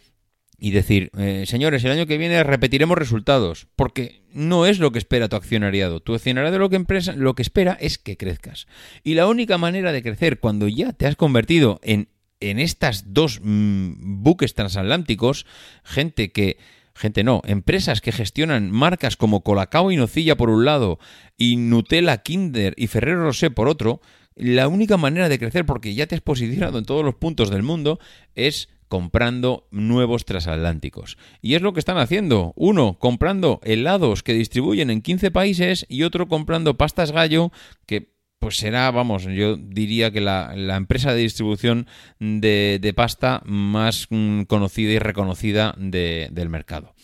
y 0.60 0.72
decir, 0.72 1.10
eh, 1.16 1.44
señores, 1.46 1.82
el 1.84 1.90
año 1.92 2.06
que 2.06 2.18
viene 2.18 2.44
repetiremos 2.44 2.98
resultados, 2.98 3.66
porque 3.76 4.22
no 4.34 4.66
es 4.66 4.78
lo 4.78 4.92
que 4.92 4.98
espera 4.98 5.28
tu 5.28 5.36
accionariado. 5.36 6.00
Tu 6.00 6.14
accionariado 6.14 6.58
lo 6.58 6.68
que, 6.68 6.76
empresa, 6.76 7.14
lo 7.16 7.34
que 7.34 7.42
espera 7.42 7.78
es 7.80 7.96
que 7.96 8.18
crezcas. 8.18 8.66
Y 9.02 9.14
la 9.14 9.26
única 9.26 9.56
manera 9.56 9.90
de 9.90 10.02
crecer 10.02 10.38
cuando 10.38 10.68
ya 10.68 10.92
te 10.92 11.06
has 11.06 11.16
convertido 11.16 11.80
en, 11.82 12.08
en 12.40 12.58
estas 12.58 13.14
dos 13.14 13.40
mm, 13.42 14.22
buques 14.22 14.54
transatlánticos, 14.54 15.46
gente 15.82 16.30
que 16.30 16.58
gente 17.00 17.24
no, 17.24 17.40
empresas 17.44 18.00
que 18.00 18.12
gestionan 18.12 18.70
marcas 18.70 19.16
como 19.16 19.42
Colacao 19.42 19.90
y 19.90 19.96
Nocilla 19.96 20.36
por 20.36 20.50
un 20.50 20.64
lado 20.64 20.98
y 21.36 21.56
Nutella, 21.56 22.18
Kinder 22.18 22.74
y 22.76 22.86
Ferrero 22.86 23.24
Rocher 23.24 23.52
por 23.52 23.68
otro, 23.68 24.00
la 24.36 24.68
única 24.68 24.96
manera 24.96 25.28
de 25.28 25.38
crecer, 25.38 25.66
porque 25.66 25.94
ya 25.94 26.06
te 26.06 26.14
has 26.14 26.20
posicionado 26.20 26.78
en 26.78 26.84
todos 26.84 27.04
los 27.04 27.14
puntos 27.14 27.50
del 27.50 27.62
mundo, 27.62 27.98
es 28.34 28.68
comprando 28.88 29.68
nuevos 29.70 30.24
transatlánticos. 30.24 31.16
Y 31.40 31.54
es 31.54 31.62
lo 31.62 31.72
que 31.72 31.78
están 31.78 31.98
haciendo. 31.98 32.52
Uno 32.56 32.98
comprando 32.98 33.60
helados 33.62 34.22
que 34.22 34.34
distribuyen 34.34 34.90
en 34.90 35.00
15 35.00 35.30
países 35.30 35.86
y 35.88 36.02
otro 36.02 36.26
comprando 36.26 36.76
pastas 36.76 37.12
gallo 37.12 37.52
que 37.86 38.19
pues 38.40 38.56
será, 38.56 38.90
vamos, 38.90 39.24
yo 39.24 39.56
diría 39.56 40.10
que 40.10 40.20
la, 40.20 40.52
empresa 40.76 41.12
de 41.12 41.20
distribución 41.20 41.86
de, 42.18 42.92
pasta 42.96 43.42
más 43.44 44.06
mm, 44.10 44.42
conocida 44.42 44.92
y 44.92 44.98
reconocida 44.98 45.74
del 45.78 46.48
mercado. 46.48 46.94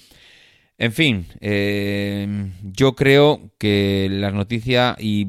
En 0.79 0.93
fin, 0.93 1.27
eh, 1.41 2.51
yo 2.63 2.97
creo 2.97 3.51
que 3.59 4.09
la 4.11 4.31
noticia 4.31 4.97
y 4.99 5.27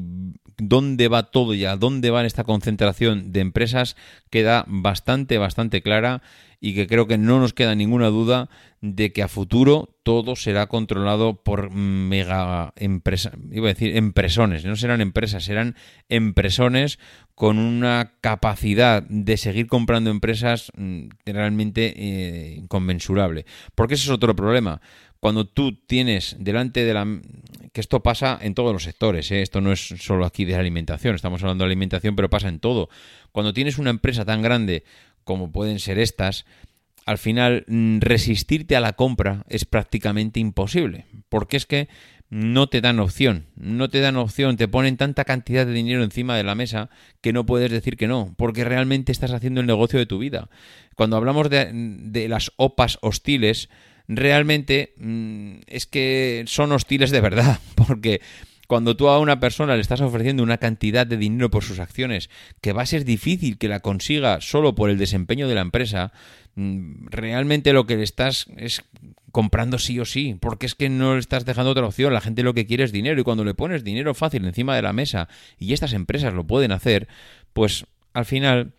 dónde 0.58 1.08
va 1.08 1.30
todo 1.30 1.54
ya, 1.54 1.76
dónde 1.76 2.10
va 2.10 2.24
esta 2.26 2.44
concentración 2.44 3.32
de 3.32 3.40
empresas 3.40 3.96
queda 4.30 4.64
bastante, 4.68 5.38
bastante 5.38 5.82
clara 5.82 6.22
y 6.60 6.74
que 6.74 6.86
creo 6.86 7.06
que 7.06 7.18
no 7.18 7.38
nos 7.38 7.52
queda 7.52 7.74
ninguna 7.74 8.08
duda 8.08 8.50
de 8.80 9.12
que 9.12 9.22
a 9.22 9.28
futuro 9.28 9.96
todo 10.02 10.34
será 10.34 10.66
controlado 10.66 11.42
por 11.42 11.70
mega 11.70 12.72
empresas, 12.76 13.32
iba 13.52 13.66
a 13.66 13.74
decir 13.74 13.96
empresones, 13.96 14.64
no 14.64 14.74
serán 14.74 15.00
empresas, 15.00 15.44
serán 15.44 15.76
empresones 16.08 16.98
con 17.34 17.58
una 17.58 18.14
capacidad 18.20 19.02
de 19.04 19.36
seguir 19.36 19.68
comprando 19.68 20.10
empresas 20.10 20.72
mm, 20.76 21.08
realmente 21.24 21.94
eh, 21.96 22.54
inconmensurable. 22.56 23.46
Porque 23.76 23.94
ese 23.94 24.04
es 24.04 24.10
otro 24.10 24.34
problema. 24.34 24.80
Cuando 25.20 25.46
tú 25.46 25.76
tienes 25.86 26.36
delante 26.38 26.84
de 26.84 26.94
la... 26.94 27.06
que 27.72 27.80
esto 27.80 28.02
pasa 28.02 28.38
en 28.40 28.54
todos 28.54 28.72
los 28.72 28.82
sectores, 28.82 29.30
¿eh? 29.30 29.42
esto 29.42 29.60
no 29.60 29.72
es 29.72 29.80
solo 29.80 30.24
aquí 30.24 30.44
de 30.44 30.52
la 30.52 30.60
alimentación, 30.60 31.14
estamos 31.14 31.42
hablando 31.42 31.64
de 31.64 31.66
alimentación, 31.66 32.16
pero 32.16 32.30
pasa 32.30 32.48
en 32.48 32.60
todo. 32.60 32.88
Cuando 33.32 33.52
tienes 33.52 33.78
una 33.78 33.90
empresa 33.90 34.24
tan 34.24 34.42
grande 34.42 34.84
como 35.24 35.52
pueden 35.52 35.78
ser 35.78 35.98
estas, 35.98 36.46
al 37.04 37.18
final 37.18 37.64
mm, 37.68 38.00
resistirte 38.00 38.76
a 38.76 38.80
la 38.80 38.92
compra 38.92 39.44
es 39.48 39.64
prácticamente 39.64 40.40
imposible, 40.40 41.06
porque 41.28 41.56
es 41.56 41.66
que 41.66 41.88
no 42.30 42.66
te 42.68 42.80
dan 42.80 43.00
opción, 43.00 43.46
no 43.56 43.88
te 43.88 44.00
dan 44.00 44.16
opción, 44.16 44.56
te 44.56 44.68
ponen 44.68 44.96
tanta 44.98 45.24
cantidad 45.24 45.64
de 45.64 45.72
dinero 45.72 46.02
encima 46.02 46.36
de 46.36 46.44
la 46.44 46.54
mesa 46.54 46.90
que 47.22 47.32
no 47.32 47.46
puedes 47.46 47.70
decir 47.70 47.96
que 47.96 48.06
no, 48.06 48.34
porque 48.36 48.64
realmente 48.64 49.12
estás 49.12 49.32
haciendo 49.32 49.60
el 49.60 49.66
negocio 49.66 49.98
de 49.98 50.06
tu 50.06 50.18
vida. 50.18 50.50
Cuando 50.94 51.16
hablamos 51.16 51.48
de, 51.48 52.26
las 52.28 52.52
OPAs 52.56 52.98
hostiles, 53.00 53.70
realmente 54.08 54.94
mm, 54.96 55.60
es 55.66 55.86
que 55.86 56.44
son 56.46 56.72
hostiles 56.72 57.10
de 57.10 57.20
verdad, 57.20 57.60
porque 57.86 58.20
cuando 58.66 58.96
tú 58.96 59.08
a 59.08 59.18
una 59.18 59.40
persona 59.40 59.74
le 59.76 59.80
estás 59.80 60.00
ofreciendo 60.00 60.42
una 60.42 60.58
cantidad 60.58 61.06
de 61.06 61.16
dinero 61.16 61.50
por 61.50 61.64
sus 61.64 61.78
acciones 61.78 62.28
que 62.60 62.72
va 62.72 62.82
a 62.82 62.86
ser 62.86 63.04
difícil 63.04 63.56
que 63.56 63.68
la 63.68 63.80
consiga 63.80 64.40
solo 64.40 64.74
por 64.74 64.90
el 64.90 64.98
desempeño 64.98 65.48
de 65.48 65.54
la 65.54 65.62
empresa, 65.62 66.12
mm, 66.54 67.06
realmente 67.06 67.72
lo 67.72 67.86
que 67.86 67.96
le 67.96 68.02
estás 68.02 68.46
es 68.56 68.84
comprando 69.32 69.78
sí 69.78 69.98
o 70.00 70.04
sí, 70.04 70.36
porque 70.40 70.66
es 70.66 70.74
que 70.74 70.88
no 70.88 71.14
le 71.14 71.20
estás 71.20 71.44
dejando 71.44 71.70
otra 71.70 71.86
opción, 71.86 72.12
la 72.12 72.20
gente 72.20 72.42
lo 72.42 72.54
que 72.54 72.66
quiere 72.66 72.84
es 72.84 72.92
dinero 72.92 73.20
y 73.20 73.24
cuando 73.24 73.44
le 73.44 73.54
pones 73.54 73.84
dinero 73.84 74.14
fácil 74.14 74.44
encima 74.44 74.76
de 74.76 74.82
la 74.82 74.92
mesa 74.92 75.28
y 75.58 75.72
estas 75.72 75.92
empresas 75.92 76.34
lo 76.34 76.46
pueden 76.46 76.72
hacer, 76.72 77.08
pues 77.52 77.86
al 78.12 78.24
final 78.24 78.72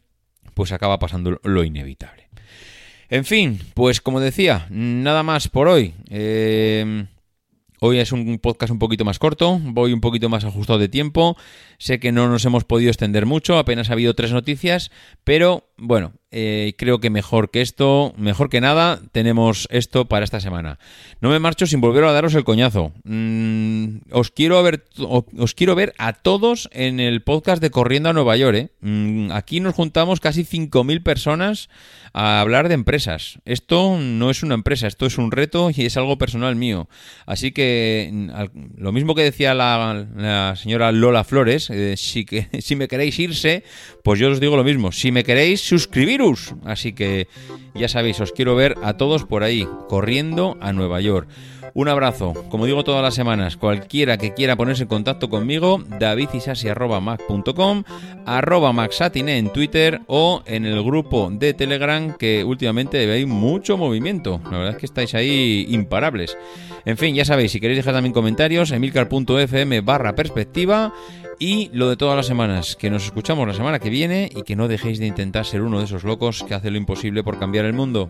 pues 0.53 0.71
acaba 0.71 0.99
pasando 0.99 1.39
lo 1.43 1.63
inevitable. 1.63 2.28
En 3.09 3.25
fin, 3.25 3.59
pues 3.73 4.01
como 4.01 4.19
decía, 4.19 4.67
nada 4.69 5.23
más 5.23 5.47
por 5.47 5.67
hoy. 5.67 5.93
Eh, 6.09 7.05
Hoy 7.81 7.99
es 7.99 8.11
un 8.11 8.39
podcast 8.39 8.71
un 8.71 8.79
poquito 8.79 9.05
más 9.05 9.19
corto, 9.19 9.57
voy 9.63 9.93
un 9.93 10.01
poquito 10.01 10.27
más 10.27 10.43
ajustado 10.43 10.79
de 10.79 10.89
tiempo. 10.89 11.37
Sé 11.77 11.97
que 12.01 12.11
no 12.11 12.27
nos 12.27 12.43
hemos 12.43 12.65
podido 12.65 12.89
extender 12.89 13.25
mucho, 13.25 13.57
apenas 13.57 13.89
ha 13.89 13.93
habido 13.93 14.13
tres 14.15 14.33
noticias, 14.33 14.91
pero 15.23 15.68
bueno, 15.81 16.13
eh, 16.31 16.73
creo 16.77 16.99
que 16.99 17.09
mejor 17.09 17.49
que 17.49 17.61
esto, 17.61 18.13
mejor 18.15 18.49
que 18.49 18.61
nada, 18.61 19.01
tenemos 19.11 19.67
esto 19.71 20.05
para 20.05 20.23
esta 20.23 20.39
semana. 20.39 20.77
No 21.21 21.29
me 21.29 21.39
marcho 21.39 21.65
sin 21.65 21.81
volver 21.81 22.03
a 22.03 22.11
daros 22.11 22.35
el 22.35 22.43
coñazo. 22.43 22.93
Mm, 23.03 24.01
os, 24.11 24.29
quiero 24.29 24.61
ver, 24.61 24.85
os 24.99 25.55
quiero 25.55 25.73
ver 25.73 25.93
a 25.97 26.13
todos 26.13 26.69
en 26.71 26.99
el 26.99 27.23
podcast 27.23 27.61
de 27.61 27.71
Corriendo 27.71 28.09
a 28.09 28.13
Nueva 28.13 28.37
York. 28.37 28.57
¿eh? 28.57 28.69
Mm, 28.81 29.31
aquí 29.31 29.59
nos 29.59 29.73
juntamos 29.73 30.19
casi 30.19 30.43
5.000 30.43 31.01
personas 31.01 31.69
a 32.13 32.41
hablar 32.41 32.67
de 32.67 32.75
empresas. 32.75 33.39
Esto 33.45 33.97
no 33.99 34.29
es 34.29 34.43
una 34.43 34.55
empresa, 34.55 34.87
esto 34.87 35.05
es 35.05 35.17
un 35.17 35.31
reto 35.31 35.71
y 35.75 35.85
es 35.85 35.97
algo 35.97 36.17
personal 36.17 36.55
mío. 36.55 36.89
Así 37.25 37.51
que 37.51 38.09
mm, 38.11 38.29
lo 38.77 38.91
mismo 38.91 39.15
que 39.15 39.23
decía 39.23 39.55
la, 39.55 40.53
señora 40.61 40.91
Lola 40.91 41.23
Flores, 41.23 41.71
eh, 41.71 41.97
si, 41.97 42.25
que, 42.25 42.47
si 42.61 42.75
me 42.75 42.87
queréis 42.87 43.17
irse, 43.17 43.63
pues 44.03 44.19
yo 44.19 44.29
os 44.29 44.39
digo 44.39 44.55
lo 44.55 44.63
mismo. 44.63 44.91
Si 44.91 45.11
me 45.11 45.23
queréis 45.23 45.61
suscribiros. 45.69 46.55
Así 46.65 46.93
que 46.93 47.27
ya 47.75 47.87
sabéis, 47.87 48.19
os 48.19 48.31
quiero 48.31 48.55
ver 48.55 48.75
a 48.83 48.93
todos 48.93 49.23
por 49.23 49.43
ahí, 49.43 49.67
corriendo 49.87 50.57
a 50.59 50.73
Nueva 50.73 50.99
York. 50.99 51.29
Un 51.73 51.87
abrazo, 51.87 52.33
como 52.49 52.65
digo 52.65 52.83
todas 52.83 53.03
las 53.03 53.13
semanas, 53.13 53.57
cualquiera 53.57 54.17
que 54.17 54.33
quiera 54.33 54.55
ponerse 54.55 54.83
en 54.83 54.89
contacto 54.89 55.29
conmigo, 55.29 55.83
davidisasi.mac.com, 55.99 57.83
arroba 58.25 58.73
maxatine 58.73 59.37
en 59.37 59.49
Twitter 59.51 60.01
o 60.07 60.41
en 60.45 60.65
el 60.65 60.83
grupo 60.83 61.29
de 61.31 61.53
Telegram 61.53 62.15
que 62.17 62.43
últimamente 62.43 63.11
hay 63.11 63.25
mucho 63.25 63.77
movimiento. 63.77 64.41
La 64.45 64.57
verdad 64.57 64.73
es 64.73 64.77
que 64.77 64.85
estáis 64.85 65.13
ahí 65.15 65.65
imparables. 65.69 66.37
En 66.85 66.97
fin, 66.97 67.15
ya 67.15 67.25
sabéis, 67.25 67.51
si 67.51 67.59
queréis 67.59 67.77
dejar 67.77 67.93
también 67.93 68.13
comentarios, 68.13 68.71
emilcar.fm 68.71 69.81
barra 69.81 70.15
perspectiva 70.15 70.93
y 71.39 71.69
lo 71.73 71.89
de 71.89 71.97
todas 71.97 72.17
las 72.17 72.25
semanas, 72.25 72.75
que 72.75 72.89
nos 72.89 73.05
escuchamos 73.05 73.47
la 73.47 73.53
semana 73.53 73.79
que 73.79 73.89
viene 73.89 74.29
y 74.35 74.43
que 74.43 74.55
no 74.55 74.67
dejéis 74.67 74.99
de 74.99 75.07
intentar 75.07 75.45
ser 75.45 75.61
uno 75.61 75.79
de 75.79 75.85
esos 75.85 76.03
locos 76.03 76.43
que 76.43 76.53
hace 76.53 76.71
lo 76.71 76.77
imposible 76.77 77.23
por 77.23 77.39
cambiar 77.39 77.65
el 77.65 77.73
mundo. 77.73 78.09